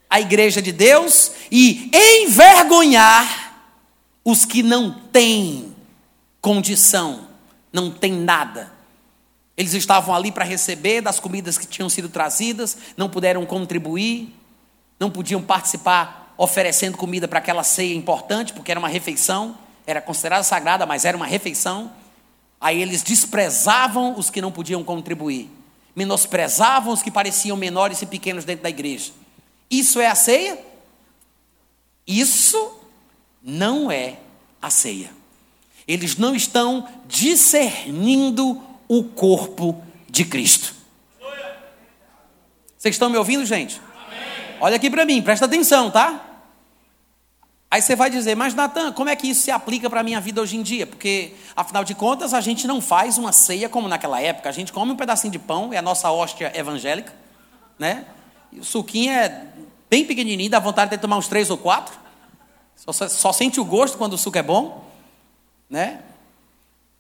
[0.10, 3.54] a igreja de Deus e envergonhar
[4.26, 5.73] os que não têm
[6.44, 7.30] condição,
[7.72, 8.70] não tem nada.
[9.56, 14.36] Eles estavam ali para receber das comidas que tinham sido trazidas, não puderam contribuir,
[15.00, 19.58] não podiam participar oferecendo comida para aquela ceia importante, porque era uma refeição.
[19.88, 21.92] era considerada sagrada, mas era uma refeição.
[22.60, 25.50] Aí eles desprezavam os que não podiam contribuir,
[25.96, 29.14] menosprezavam os que pareciam menores e pequenos dentro da igreja.
[29.72, 30.60] Isso é a ceia?
[32.06, 32.80] Isso
[33.42, 34.20] não é
[34.62, 35.23] a ceia.
[35.88, 40.74] Eles não estão discernindo o corpo de Cristo.
[42.78, 43.82] Vocês estão me ouvindo, gente?
[44.60, 46.34] Olha aqui para mim, presta atenção, tá?
[47.74, 50.22] Aí você vai dizer, mas Natan, como é que isso se aplica para a minha
[50.22, 50.86] vida hoje em dia?
[50.86, 54.48] Porque, afinal de contas, a gente não faz uma ceia como naquela época.
[54.48, 57.12] A gente come um pedacinho de pão, é a nossa hóstia evangélica,
[57.80, 58.06] né?
[58.52, 59.48] E o suquinho é
[59.90, 61.98] bem pequenininho, dá vontade de tomar uns três ou quatro.
[62.76, 64.83] Só, só sente o gosto quando o suco é bom,
[65.70, 66.02] né?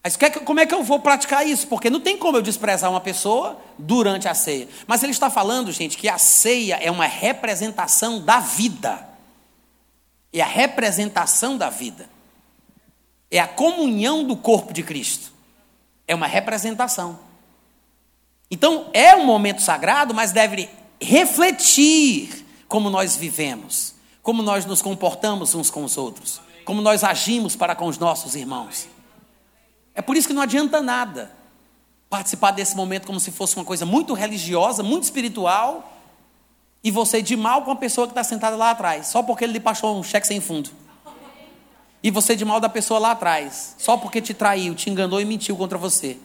[0.03, 1.67] Mas como é que eu vou praticar isso?
[1.67, 4.67] Porque não tem como eu desprezar uma pessoa durante a ceia.
[4.85, 9.13] Mas ele está falando, gente, que a ceia é uma representação da vida
[10.33, 12.09] é a representação da vida,
[13.29, 15.31] é a comunhão do corpo de Cristo,
[16.07, 17.19] é uma representação.
[18.49, 23.93] Então, é um momento sagrado, mas deve refletir como nós vivemos,
[24.23, 28.35] como nós nos comportamos uns com os outros, como nós agimos para com os nossos
[28.35, 28.87] irmãos.
[29.95, 31.31] É por isso que não adianta nada
[32.09, 35.91] participar desse momento como se fosse uma coisa muito religiosa, muito espiritual,
[36.83, 39.53] e você de mal com a pessoa que está sentada lá atrás, só porque ele
[39.53, 40.69] lhe passou um cheque sem fundo.
[42.03, 45.25] E você de mal da pessoa lá atrás, só porque te traiu, te enganou e
[45.25, 46.17] mentiu contra você.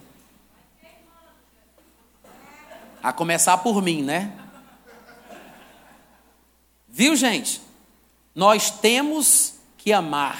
[3.02, 4.32] A começar por mim, né?
[6.88, 7.62] Viu, gente?
[8.34, 9.54] Nós temos
[9.88, 10.38] que amar,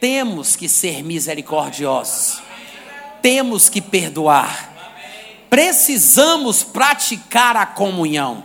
[0.00, 2.42] temos que ser misericordiosos,
[3.20, 4.72] temos que perdoar,
[5.50, 8.42] precisamos praticar a comunhão.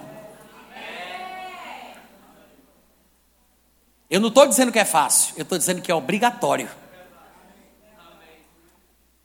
[4.09, 6.69] Eu não estou dizendo que é fácil, eu estou dizendo que é obrigatório.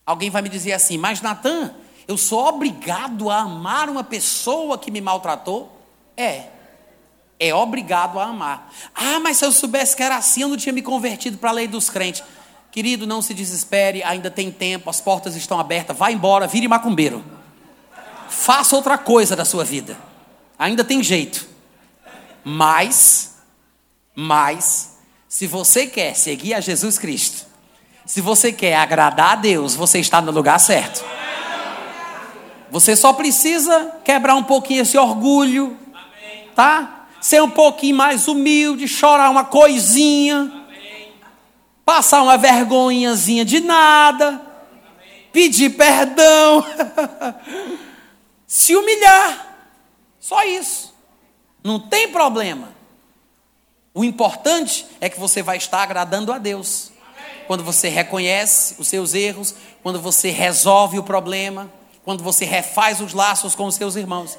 [0.06, 1.74] Alguém vai me dizer assim, mas Natan,
[2.06, 5.76] eu sou obrigado a amar uma pessoa que me maltratou?
[6.16, 6.51] É.
[7.44, 8.72] É obrigado a amar.
[8.94, 11.52] Ah, mas se eu soubesse que era assim, eu não tinha me convertido para a
[11.52, 12.22] lei dos crentes.
[12.70, 17.24] Querido, não se desespere, ainda tem tempo, as portas estão abertas, vá embora, vire macumbeiro.
[18.28, 19.98] Faça outra coisa da sua vida.
[20.58, 21.46] Ainda tem jeito.
[22.44, 23.32] Mas
[24.14, 27.46] mas, se você quer seguir a Jesus Cristo,
[28.04, 31.02] se você quer agradar a Deus, você está no lugar certo.
[32.70, 35.78] Você só precisa quebrar um pouquinho esse orgulho,
[36.54, 37.01] tá?
[37.22, 40.66] Ser um pouquinho mais humilde, chorar uma coisinha,
[41.84, 44.42] passar uma vergonhazinha de nada,
[45.32, 46.66] pedir perdão,
[48.44, 49.56] se humilhar.
[50.18, 50.92] Só isso.
[51.62, 52.74] Não tem problema.
[53.94, 56.90] O importante é que você vai estar agradando a Deus.
[57.46, 61.70] Quando você reconhece os seus erros, quando você resolve o problema,
[62.04, 64.36] quando você refaz os laços com os seus irmãos.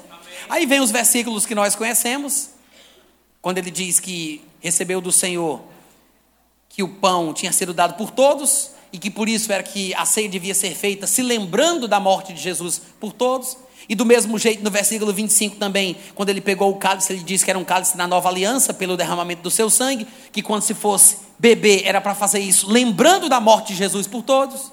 [0.50, 2.50] Aí vem os versículos que nós conhecemos,
[3.44, 5.60] quando ele diz que recebeu do Senhor
[6.66, 10.06] que o pão tinha sido dado por todos e que por isso era que a
[10.06, 13.58] ceia devia ser feita se lembrando da morte de Jesus por todos.
[13.86, 17.44] E do mesmo jeito, no versículo 25 também, quando ele pegou o cálice, ele disse
[17.44, 20.72] que era um cálice da nova aliança, pelo derramamento do seu sangue, que quando se
[20.72, 24.72] fosse beber, era para fazer isso, lembrando da morte de Jesus por todos.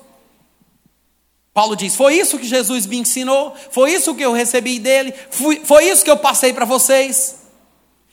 [1.54, 5.60] Paulo diz: Foi isso que Jesus me ensinou, foi isso que eu recebi dele, foi,
[5.60, 7.41] foi isso que eu passei para vocês.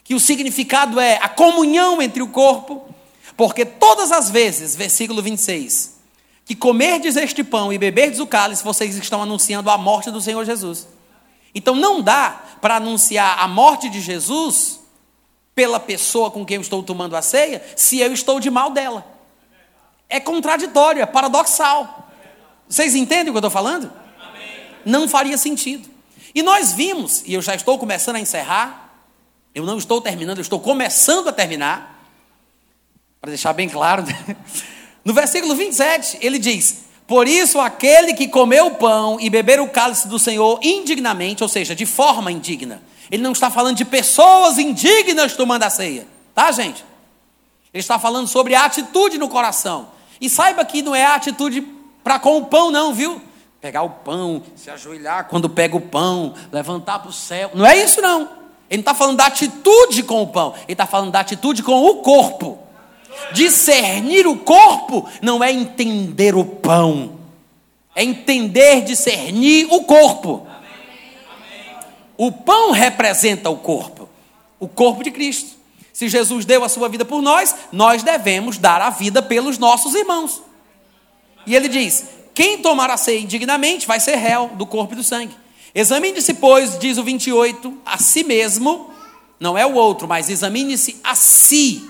[0.09, 2.89] Que o significado é a comunhão entre o corpo,
[3.37, 5.99] porque todas as vezes, versículo 26,
[6.47, 10.47] que comerdes este pão e beberdes o cálice, vocês estão anunciando a morte do Senhor
[10.47, 10.89] Jesus.
[11.55, 14.81] Então não dá para anunciar a morte de Jesus
[15.55, 19.07] pela pessoa com quem eu estou tomando a ceia, se eu estou de mal dela.
[20.09, 22.09] É contraditório, é paradoxal.
[22.67, 23.93] Vocês entendem o que eu estou falando?
[24.87, 25.87] Não faria sentido.
[26.35, 28.88] E nós vimos, e eu já estou começando a encerrar,
[29.59, 32.05] eu não estou terminando, eu estou começando a terminar,
[33.21, 34.03] para deixar bem claro.
[34.03, 34.37] Né?
[35.05, 39.69] No versículo 27, ele diz: Por isso, aquele que comeu o pão e beber o
[39.69, 42.83] cálice do Senhor indignamente, ou seja, de forma indigna.
[43.11, 46.85] Ele não está falando de pessoas indignas tomando a ceia, tá, gente?
[47.73, 49.89] Ele está falando sobre a atitude no coração.
[50.21, 51.63] E saiba que não é a atitude
[52.05, 53.23] para com o pão, não, viu?
[53.63, 57.51] Pegar o pão, se ajoelhar quando pega o pão, levantar para o céu.
[57.55, 58.29] Não é isso, não.
[58.71, 61.85] Ele não está falando da atitude com o pão, ele está falando da atitude com
[61.87, 62.59] o corpo.
[63.33, 67.19] Discernir o corpo não é entender o pão,
[67.95, 70.47] é entender, discernir o corpo.
[72.17, 74.09] O pão representa o corpo,
[74.59, 75.57] o corpo de Cristo.
[75.93, 79.95] Se Jesus deu a sua vida por nós, nós devemos dar a vida pelos nossos
[79.95, 80.43] irmãos.
[81.47, 85.03] E ele diz: quem tomar a ceia indignamente vai ser réu do corpo e do
[85.03, 85.35] sangue.
[85.79, 88.91] Examine-se, pois, diz o 28, a si mesmo,
[89.39, 91.89] não é o outro, mas examine-se a si.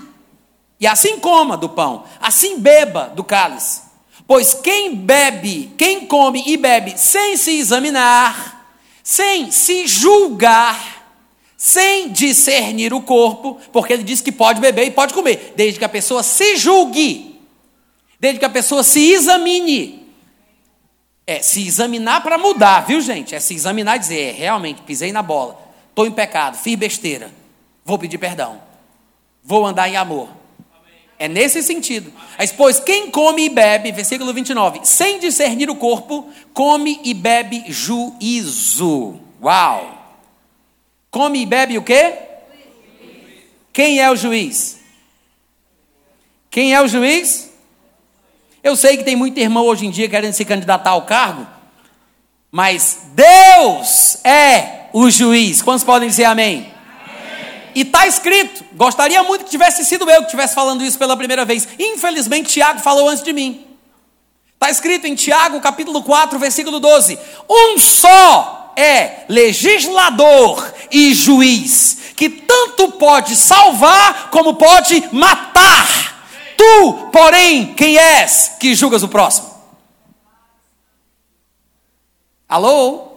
[0.79, 3.81] E assim coma do pão, assim beba do cálice.
[4.27, 11.17] Pois quem bebe, quem come e bebe sem se examinar, sem se julgar,
[11.57, 15.85] sem discernir o corpo, porque ele diz que pode beber e pode comer, desde que
[15.85, 17.41] a pessoa se julgue,
[18.19, 20.08] desde que a pessoa se examine.
[21.29, 23.35] É se examinar para mudar, viu gente?
[23.35, 27.31] É se examinar e dizer, é, realmente, pisei na bola, estou em pecado, fiz besteira,
[27.85, 28.59] vou pedir perdão,
[29.43, 30.27] vou andar em amor.
[31.19, 32.11] É nesse sentido.
[32.35, 37.63] Mas, pois quem come e bebe, versículo 29, sem discernir o corpo, come e bebe
[37.67, 39.19] juízo.
[39.39, 40.17] Uau!
[41.11, 42.11] Come e bebe o quê?
[43.71, 44.79] Quem é o juiz?
[46.49, 47.48] Quem é o juiz?
[48.63, 51.47] Eu sei que tem muito irmão hoje em dia querendo se candidatar ao cargo,
[52.51, 55.61] mas Deus é o juiz.
[55.61, 56.71] Quantos podem dizer amém?
[57.73, 61.45] E está escrito, gostaria muito que tivesse sido eu que estivesse falando isso pela primeira
[61.45, 61.67] vez.
[61.79, 63.65] Infelizmente, Tiago falou antes de mim.
[64.53, 67.17] Está escrito em Tiago, capítulo 4, versículo 12:
[67.49, 76.18] Um só é legislador e juiz, que tanto pode salvar como pode matar.
[76.59, 79.49] Tu, porém, quem és que julgas o próximo?
[82.49, 83.13] Alô?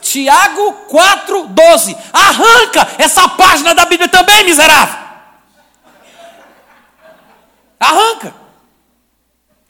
[0.00, 1.94] Tiago 4,12.
[2.10, 4.98] Arranca essa página da Bíblia também, miserável.
[7.78, 8.34] Arranca.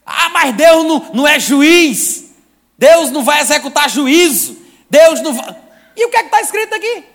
[0.06, 2.32] Ah, mas Deus não, não é juiz.
[2.78, 4.56] Deus não vai executar juízo.
[4.88, 5.56] Deus não vai.
[5.96, 7.06] E o que é que está escrito aqui?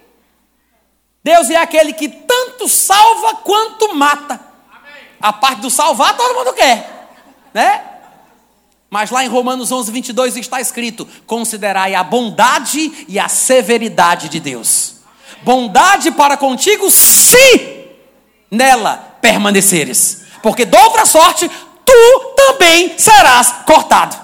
[1.24, 4.49] Deus é aquele que tanto salva quanto mata.
[5.22, 7.10] A parte do salvar todo mundo quer,
[7.54, 7.84] né?
[8.90, 14.40] Mas lá em Romanos 11, 22 está escrito: Considerai a bondade e a severidade de
[14.40, 14.96] Deus.
[15.44, 17.88] Bondade para contigo, se
[18.50, 21.50] nela permaneceres, porque de outra sorte
[21.86, 24.18] tu também serás cortado.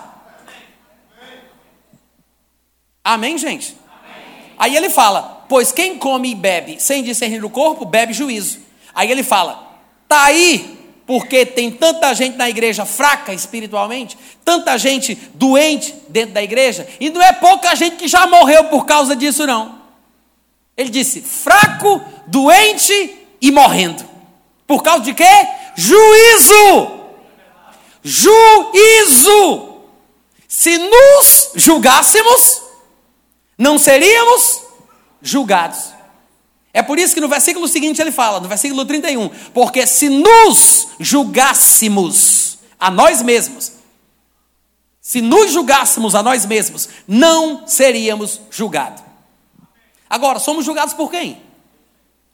[3.04, 3.78] Amém, gente?
[3.88, 4.56] Amém.
[4.58, 8.60] Aí ele fala: Pois quem come e bebe sem discernir o corpo, bebe juízo.
[8.96, 9.64] Aí ele fala:
[10.08, 10.75] Tá aí,
[11.06, 17.10] porque tem tanta gente na igreja fraca espiritualmente, tanta gente doente dentro da igreja, e
[17.10, 19.82] não é pouca gente que já morreu por causa disso, não.
[20.76, 24.04] Ele disse: fraco, doente e morrendo.
[24.68, 25.48] Por causa de quê?
[25.76, 27.02] Juízo!
[28.04, 29.76] Juízo!
[30.48, 32.62] Se nos julgássemos,
[33.58, 34.64] não seríamos
[35.22, 35.95] julgados.
[36.76, 40.90] É por isso que no versículo seguinte ele fala, no versículo 31, porque se nos
[41.00, 43.72] julgássemos a nós mesmos,
[45.00, 49.02] se nos julgássemos a nós mesmos, não seríamos julgados.
[50.10, 51.42] Agora, somos julgados por quem?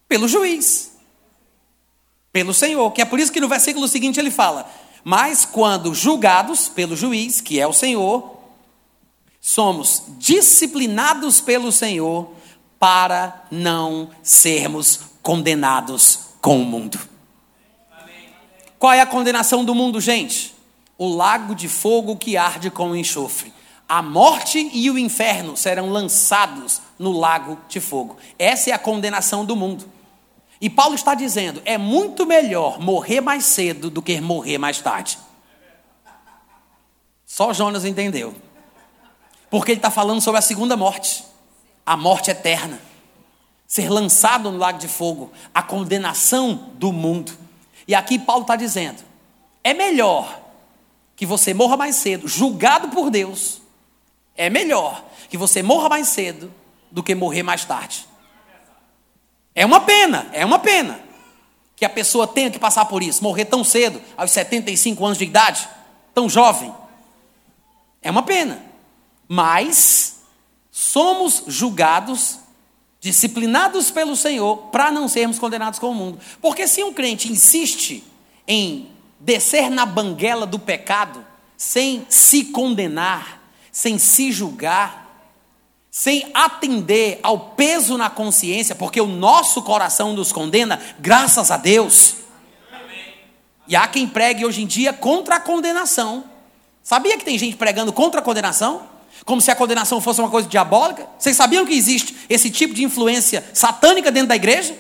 [0.07, 0.91] Pelo juiz,
[2.33, 4.67] pelo Senhor, que é por isso que no versículo seguinte ele fala:
[5.03, 8.37] Mas quando julgados pelo juiz, que é o Senhor,
[9.39, 12.40] somos disciplinados pelo Senhor
[12.81, 16.99] para não sermos condenados com o mundo.
[18.79, 20.55] Qual é a condenação do mundo, gente?
[20.97, 23.53] O lago de fogo que arde com enxofre.
[23.87, 28.17] A morte e o inferno serão lançados no lago de fogo.
[28.39, 29.87] Essa é a condenação do mundo.
[30.59, 35.19] E Paulo está dizendo: é muito melhor morrer mais cedo do que morrer mais tarde.
[37.27, 38.33] Só Jonas entendeu.
[39.51, 41.23] Porque ele está falando sobre a segunda morte,
[41.85, 42.79] a morte eterna.
[43.67, 47.31] Ser lançado no lago de fogo, a condenação do mundo.
[47.87, 49.01] E aqui Paulo está dizendo:
[49.63, 50.39] é melhor
[51.15, 53.61] que você morra mais cedo, julgado por Deus.
[54.35, 56.53] É melhor que você morra mais cedo
[56.89, 58.07] do que morrer mais tarde.
[59.55, 60.99] É uma pena, é uma pena
[61.75, 65.25] que a pessoa tenha que passar por isso, morrer tão cedo, aos 75 anos de
[65.25, 65.67] idade,
[66.13, 66.73] tão jovem.
[68.01, 68.71] É uma pena
[69.33, 70.20] mas
[70.71, 72.39] somos julgados,
[73.01, 76.19] disciplinados pelo Senhor, para não sermos condenados com o mundo.
[76.41, 78.03] Porque se um crente insiste
[78.47, 78.89] em
[79.19, 81.25] descer na banguela do pecado,
[81.57, 83.41] sem se condenar,
[83.71, 85.01] sem se julgar,
[85.91, 92.15] sem atender ao peso na consciência, porque o nosso coração nos condena, graças a Deus.
[93.67, 96.23] E há quem pregue hoje em dia contra a condenação.
[96.81, 98.90] Sabia que tem gente pregando contra a condenação?
[99.25, 101.07] Como se a condenação fosse uma coisa diabólica?
[101.17, 104.75] Vocês sabiam que existe esse tipo de influência satânica dentro da igreja?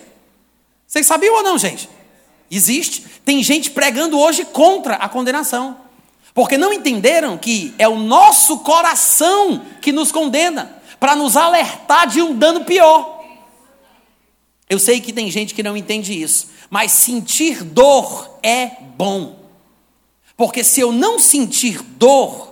[0.87, 1.89] Vocês sabiam ou não, gente?
[2.49, 3.05] Existe.
[3.23, 5.77] Tem gente pregando hoje contra a condenação.
[6.33, 12.21] Porque não entenderam que é o nosso coração que nos condena, para nos alertar de
[12.21, 13.21] um dano pior.
[14.69, 19.37] Eu sei que tem gente que não entende isso, mas sentir dor é bom.
[20.37, 22.50] Porque se eu não sentir dor,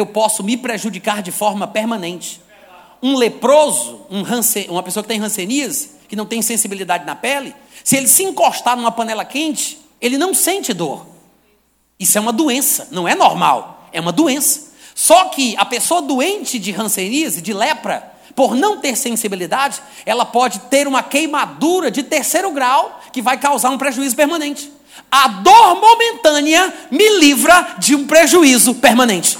[0.00, 2.40] eu posso me prejudicar de forma permanente.
[3.02, 4.22] Um leproso, um
[4.70, 7.54] uma pessoa que tem ranceníase, que não tem sensibilidade na pele,
[7.84, 11.06] se ele se encostar numa panela quente, ele não sente dor.
[11.98, 14.70] Isso é uma doença, não é normal, é uma doença.
[14.94, 20.60] Só que a pessoa doente de hanseníase, de lepra, por não ter sensibilidade, ela pode
[20.60, 24.70] ter uma queimadura de terceiro grau que vai causar um prejuízo permanente.
[25.10, 29.38] A dor momentânea me livra de um prejuízo permanente.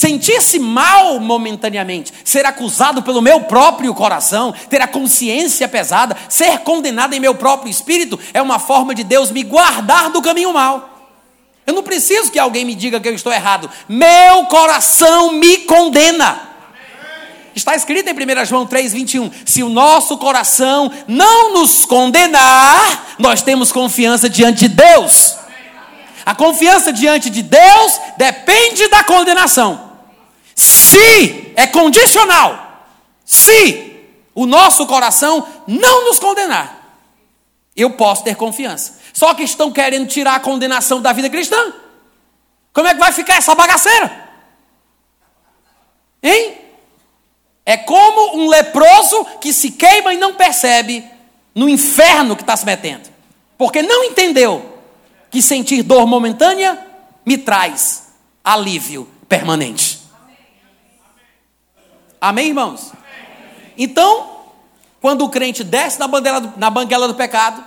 [0.00, 7.12] Sentir-se mal momentaneamente, ser acusado pelo meu próprio coração, ter a consciência pesada, ser condenado
[7.12, 10.88] em meu próprio espírito, é uma forma de Deus me guardar do caminho mal.
[11.66, 13.70] Eu não preciso que alguém me diga que eu estou errado.
[13.86, 16.48] Meu coração me condena.
[17.54, 19.30] Está escrito em 1 João 3, 21.
[19.44, 25.36] Se o nosso coração não nos condenar, nós temos confiança diante de Deus.
[26.24, 29.89] A confiança diante de Deus depende da condenação.
[30.60, 32.84] Se é condicional,
[33.24, 36.98] se o nosso coração não nos condenar,
[37.74, 39.00] eu posso ter confiança.
[39.14, 41.72] Só que estão querendo tirar a condenação da vida cristã.
[42.74, 44.28] Como é que vai ficar essa bagaceira?
[46.22, 46.58] Hein?
[47.64, 51.02] É como um leproso que se queima e não percebe
[51.54, 53.08] no inferno que está se metendo.
[53.56, 54.78] Porque não entendeu
[55.30, 56.78] que sentir dor momentânea
[57.24, 58.08] me traz
[58.44, 59.99] alívio permanente.
[62.20, 62.92] Amém, irmãos?
[63.78, 64.42] Então,
[65.00, 67.64] quando o crente desce na, bandeira, na banguela do pecado,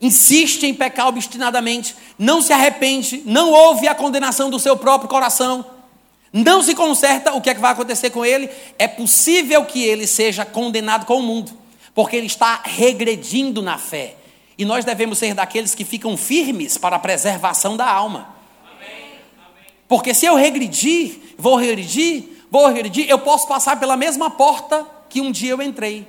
[0.00, 5.66] insiste em pecar obstinadamente, não se arrepende, não ouve a condenação do seu próprio coração,
[6.32, 8.48] não se conserta, o que é que vai acontecer com ele?
[8.78, 11.50] É possível que ele seja condenado com o mundo,
[11.92, 14.14] porque ele está regredindo na fé.
[14.58, 18.36] E nós devemos ser daqueles que ficam firmes para a preservação da alma.
[19.88, 25.30] Porque se eu regredir, vou regredir, regredir, eu posso passar pela mesma porta que um
[25.30, 26.08] dia eu entrei.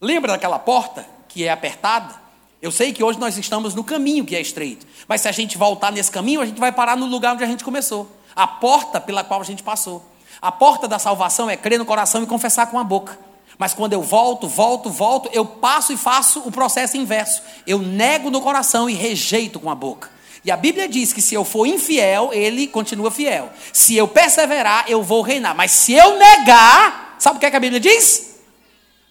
[0.00, 2.20] Lembra daquela porta que é apertada?
[2.60, 5.56] Eu sei que hoje nós estamos no caminho que é estreito, mas se a gente
[5.56, 9.00] voltar nesse caminho, a gente vai parar no lugar onde a gente começou a porta
[9.00, 10.04] pela qual a gente passou.
[10.40, 13.18] A porta da salvação é crer no coração e confessar com a boca.
[13.58, 17.42] Mas quando eu volto, volto, volto, eu passo e faço o processo inverso.
[17.66, 20.10] Eu nego no coração e rejeito com a boca.
[20.44, 23.52] E a Bíblia diz que se eu for infiel, ele continua fiel.
[23.72, 25.54] Se eu perseverar, eu vou reinar.
[25.54, 28.36] Mas se eu negar, sabe o que, é que a Bíblia diz?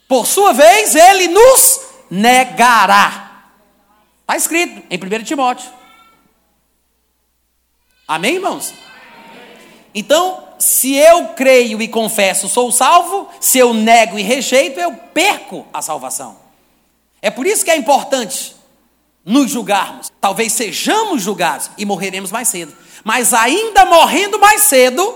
[0.08, 3.46] Por sua vez, ele nos negará.
[4.22, 5.70] Está escrito em 1 Timóteo.
[8.08, 8.74] Amém, irmãos?
[9.94, 15.66] Então, se eu creio e confesso, sou salvo, se eu nego e rejeito, eu perco
[15.72, 16.38] a salvação.
[17.22, 18.56] É por isso que é importante
[19.30, 20.12] nos julgarmos.
[20.20, 22.74] Talvez sejamos julgados e morreremos mais cedo.
[23.04, 25.16] Mas ainda morrendo mais cedo,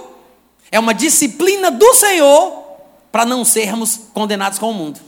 [0.71, 2.63] é uma disciplina do Senhor
[3.11, 4.99] para não sermos condenados com o mundo.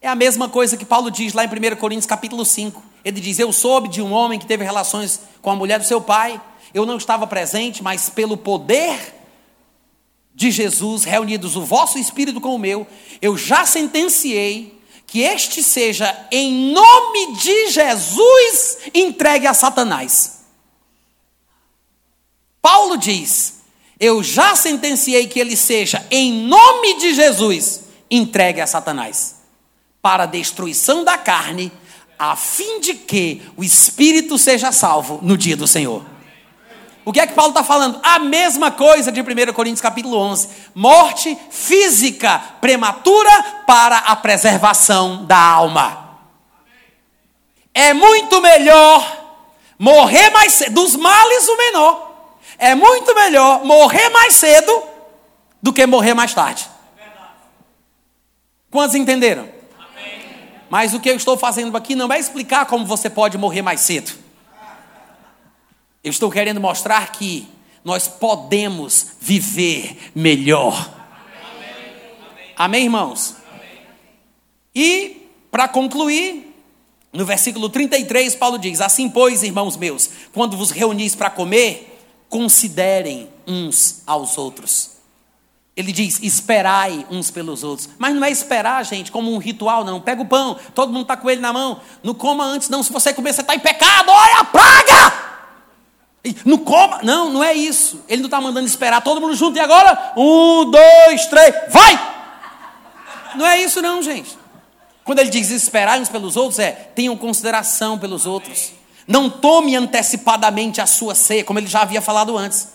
[0.00, 2.82] É a mesma coisa que Paulo diz lá em 1 Coríntios capítulo 5.
[3.04, 6.00] Ele diz: Eu soube de um homem que teve relações com a mulher do seu
[6.00, 6.40] pai.
[6.72, 9.14] Eu não estava presente, mas pelo poder
[10.34, 12.86] de Jesus, reunidos o vosso espírito com o meu,
[13.20, 20.40] eu já sentenciei que este seja, em nome de Jesus, entregue a Satanás.
[22.60, 23.60] Paulo diz:
[24.00, 29.36] Eu já sentenciei que ele seja, em nome de Jesus, entregue a Satanás,
[30.00, 31.70] para a destruição da carne,
[32.18, 36.13] a fim de que o espírito seja salvo no dia do Senhor.
[37.04, 38.00] O que é que Paulo está falando?
[38.02, 40.48] A mesma coisa de 1 Coríntios capítulo 11.
[40.74, 43.30] Morte física prematura
[43.66, 46.18] para a preservação da alma.
[47.74, 49.24] É muito melhor
[49.78, 52.14] morrer mais cedo, dos males o menor.
[52.56, 54.82] É muito melhor morrer mais cedo
[55.60, 56.70] do que morrer mais tarde.
[58.70, 59.48] Quantos entenderam?
[60.70, 63.80] Mas o que eu estou fazendo aqui não é explicar como você pode morrer mais
[63.80, 64.23] cedo.
[66.04, 67.48] Eu estou querendo mostrar que
[67.82, 70.74] nós podemos viver melhor.
[71.34, 73.36] Amém, Amém irmãos?
[73.50, 73.86] Amém.
[74.74, 76.54] E, para concluir,
[77.10, 81.98] no versículo 33, Paulo diz: Assim, pois, irmãos meus, quando vos reunis para comer,
[82.28, 84.90] considerem uns aos outros.
[85.74, 87.88] Ele diz: esperai uns pelos outros.
[87.96, 90.02] Mas não é esperar, gente, como um ritual, não.
[90.02, 91.80] Pega o pão, todo mundo está com ele na mão.
[92.02, 92.82] Não coma antes, não.
[92.82, 94.10] Se você comer, você está em pecado.
[94.10, 95.33] Olha a praga!
[96.44, 97.00] Não coma.
[97.02, 98.02] Não, não é isso.
[98.08, 99.56] Ele não está mandando esperar todo mundo junto.
[99.56, 100.12] E agora?
[100.16, 102.14] Um, dois, três, vai!
[103.34, 104.38] Não é isso, não, gente.
[105.04, 108.72] Quando ele diz esperar uns pelos outros, é tenham consideração pelos outros.
[109.06, 112.68] Não tome antecipadamente a sua ceia, como ele já havia falado antes.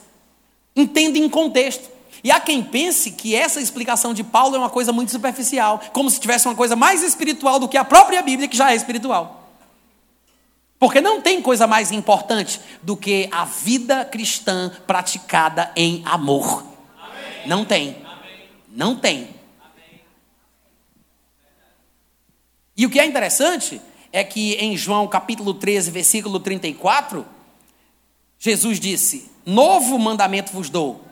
[0.76, 1.90] Entenda em contexto.
[2.24, 6.10] E há quem pense que essa explicação de Paulo é uma coisa muito superficial, como
[6.10, 9.39] se tivesse uma coisa mais espiritual do que a própria Bíblia, que já é espiritual.
[10.80, 16.64] Porque não tem coisa mais importante do que a vida cristã praticada em amor.
[16.98, 17.48] Amém.
[17.48, 17.90] Não tem.
[17.90, 18.50] Amém.
[18.70, 19.18] Não tem.
[19.62, 20.02] Amém.
[22.78, 23.82] E o que é interessante
[24.14, 27.26] é que em João capítulo 13, versículo 34,
[28.40, 31.04] Jesus disse: Novo mandamento vos dou,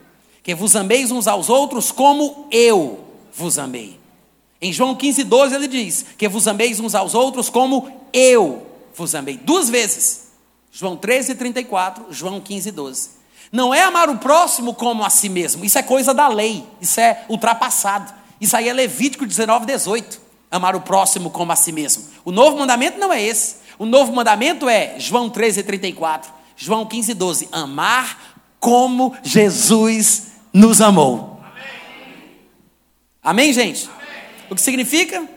[0.44, 4.00] que vos ameis uns aos outros como eu vos amei.
[4.62, 8.67] Em João 15, 12 ele diz: Que vos ameis uns aos outros como eu
[8.98, 9.38] vos amei.
[9.38, 10.28] Duas vezes.
[10.72, 13.10] João 13, 34, João 15, 12.
[13.52, 15.64] Não é amar o próximo como a si mesmo.
[15.64, 16.66] Isso é coisa da lei.
[16.82, 18.14] Isso é ultrapassado.
[18.40, 20.22] Isso aí é Levítico 19, 18.
[20.52, 22.06] Amar o próximo como a si mesmo.
[22.26, 23.58] O novo mandamento não é esse.
[23.80, 26.32] O novo mandamento é João 13, 34.
[26.56, 27.50] João 15, 12.
[27.52, 31.40] Amar como Jesus nos amou.
[33.24, 33.90] Amém, Amém gente?
[33.90, 34.08] Amém.
[34.50, 35.37] O que significa?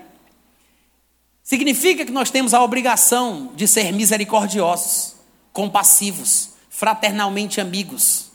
[1.51, 5.16] Significa que nós temos a obrigação de ser misericordiosos,
[5.52, 8.31] compassivos, fraternalmente amigos.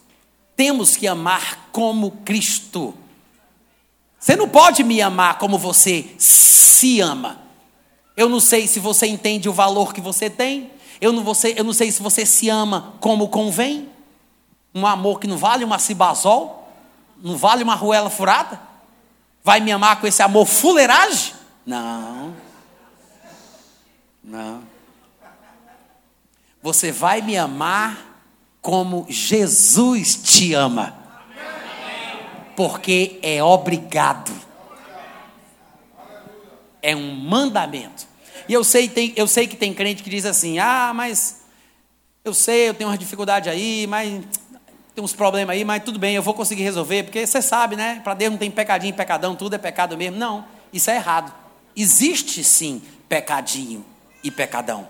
[0.53, 2.93] Temos que amar como Cristo.
[4.19, 7.39] Você não pode me amar como você se ama.
[8.17, 10.69] Eu não sei se você entende o valor que você tem.
[10.99, 13.87] Eu não, você, eu não sei se você se ama como convém.
[14.73, 16.69] Um amor que não vale uma cibazol,
[17.23, 18.59] não vale uma ruela furada.
[19.41, 21.33] Vai me amar com esse amor fuleiragem?
[21.65, 22.44] Não.
[24.26, 24.64] Não.
[26.61, 28.23] Você vai me amar
[28.60, 30.97] como Jesus te ama.
[32.56, 34.31] Porque é obrigado.
[36.81, 38.07] É um mandamento.
[38.49, 41.43] E eu sei, tem, eu sei que tem crente que diz assim: ah, mas
[42.23, 44.23] eu sei, eu tenho uma dificuldade aí, mas
[44.95, 48.02] tem uns problemas aí, mas tudo bem, eu vou conseguir resolver, porque você sabe, né?
[48.03, 50.18] Para Deus não tem pecadinho pecadão, tudo é pecado mesmo.
[50.18, 51.34] Não, isso é errado.
[51.76, 53.85] Existe sim pecadinho
[54.26, 54.88] e pecadão.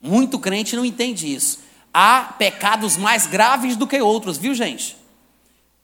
[0.00, 1.60] Muito crente não entende isso.
[1.92, 4.96] Há pecados mais graves do que outros, viu, gente?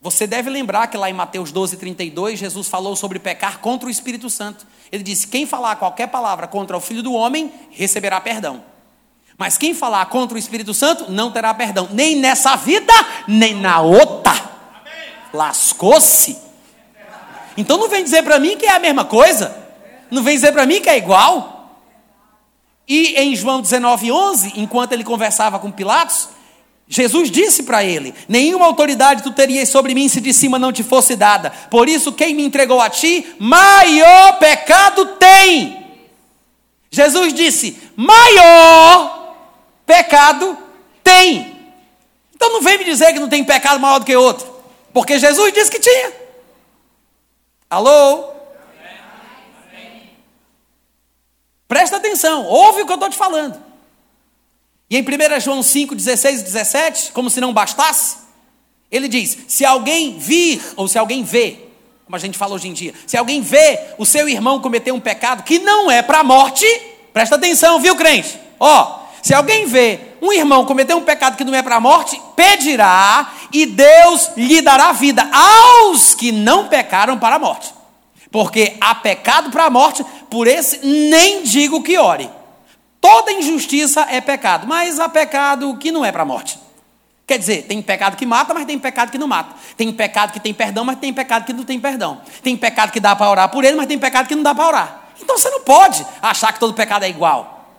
[0.00, 3.90] Você deve lembrar que lá em Mateus 12, 32, Jesus falou sobre pecar contra o
[3.90, 4.66] Espírito Santo.
[4.90, 8.62] Ele disse: Quem falar qualquer palavra contra o Filho do Homem receberá perdão.
[9.36, 12.92] Mas quem falar contra o Espírito Santo não terá perdão, nem nessa vida,
[13.28, 14.32] nem na outra.
[15.32, 16.38] Lascou-se.
[17.56, 19.56] Então não vem dizer para mim que é a mesma coisa.
[20.10, 21.55] Não vem dizer para mim que é igual.
[22.88, 26.28] E em João 19, 11, enquanto ele conversava com Pilatos,
[26.88, 30.84] Jesus disse para ele: Nenhuma autoridade tu terias sobre mim se de cima não te
[30.84, 31.50] fosse dada.
[31.70, 35.84] Por isso, quem me entregou a ti, maior pecado tem.
[36.90, 39.34] Jesus disse: Maior
[39.84, 40.56] pecado
[41.02, 41.56] tem.
[42.34, 44.46] Então não vem me dizer que não tem pecado maior do que outro,
[44.92, 46.12] porque Jesus disse que tinha.
[47.68, 48.35] Alô?
[51.68, 53.60] Presta atenção, ouve o que eu estou te falando.
[54.88, 58.18] E em 1 João 5, 16 e 17, como se não bastasse,
[58.90, 61.58] ele diz: se alguém vir, ou se alguém vê,
[62.04, 65.00] como a gente fala hoje em dia, se alguém vê o seu irmão cometer um
[65.00, 66.64] pecado que não é para a morte,
[67.12, 68.38] presta atenção, viu, crente?
[68.60, 72.20] Ó, se alguém vê um irmão cometer um pecado que não é para a morte,
[72.36, 77.74] pedirá e Deus lhe dará vida aos que não pecaram para a morte.
[78.36, 82.30] Porque há pecado para a morte, por esse nem digo que ore.
[83.00, 86.58] Toda injustiça é pecado, mas há pecado que não é para a morte.
[87.26, 89.54] Quer dizer, tem pecado que mata, mas tem pecado que não mata.
[89.74, 92.20] Tem pecado que tem perdão, mas tem pecado que não tem perdão.
[92.42, 94.66] Tem pecado que dá para orar por ele, mas tem pecado que não dá para
[94.66, 95.00] orar.
[95.18, 97.70] Então você não pode achar que todo pecado é igual.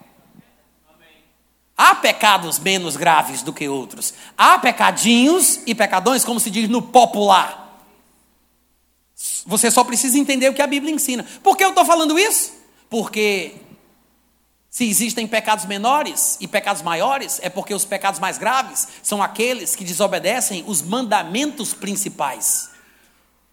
[1.78, 4.12] Há pecados menos graves do que outros.
[4.36, 7.66] Há pecadinhos e pecadões, como se diz no popular.
[9.48, 11.26] Você só precisa entender o que a Bíblia ensina.
[11.41, 12.52] Por que eu estou falando isso?
[12.90, 13.56] Porque
[14.69, 19.74] se existem pecados menores e pecados maiores, é porque os pecados mais graves são aqueles
[19.74, 22.72] que desobedecem os mandamentos principais.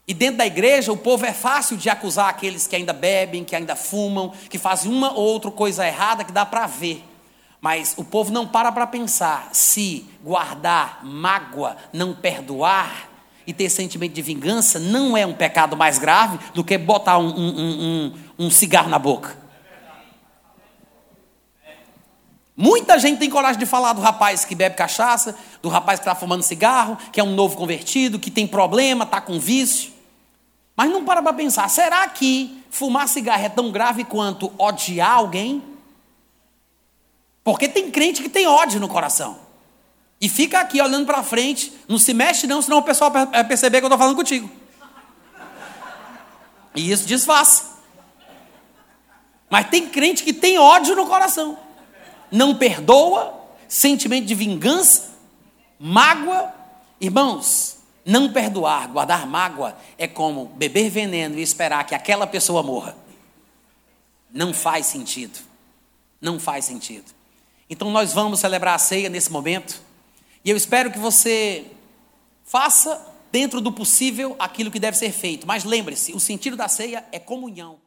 [0.07, 3.55] E dentro da igreja, o povo é fácil de acusar aqueles que ainda bebem, que
[3.55, 7.05] ainda fumam, que fazem uma ou outra coisa errada que dá para ver.
[7.61, 13.14] Mas o povo não para para pensar se guardar mágoa, não perdoar,
[13.47, 17.29] e ter sentimento de vingança não é um pecado mais grave do que botar um,
[17.29, 19.45] um, um, um cigarro na boca.
[22.57, 26.15] Muita gente tem coragem de falar do rapaz que bebe cachaça, do rapaz que está
[26.15, 29.93] fumando cigarro, que é um novo convertido, que tem problema, está com vício.
[30.77, 35.63] Mas não para para pensar, será que fumar cigarro é tão grave quanto odiar alguém?
[37.43, 39.44] Porque tem crente que tem ódio no coração.
[40.25, 43.81] E fica aqui olhando para frente, não se mexe não, senão o pessoal vai perceber
[43.81, 44.51] que eu estou falando contigo.
[46.75, 47.75] E isso disfarça.
[49.51, 51.59] Mas tem crente que tem ódio no coração.
[52.33, 53.39] Não perdoa,
[53.69, 55.11] sentimento de vingança,
[55.79, 56.55] mágoa.
[56.99, 62.97] Irmãos, não perdoar, guardar mágoa é como beber veneno e esperar que aquela pessoa morra.
[64.33, 65.39] Não faz sentido.
[66.19, 67.13] Não faz sentido.
[67.69, 69.84] Então nós vamos celebrar a ceia nesse momento.
[70.45, 71.65] E eu espero que você
[72.45, 75.47] faça dentro do possível aquilo que deve ser feito.
[75.47, 77.84] Mas lembre-se, o sentido da ceia é comunhão.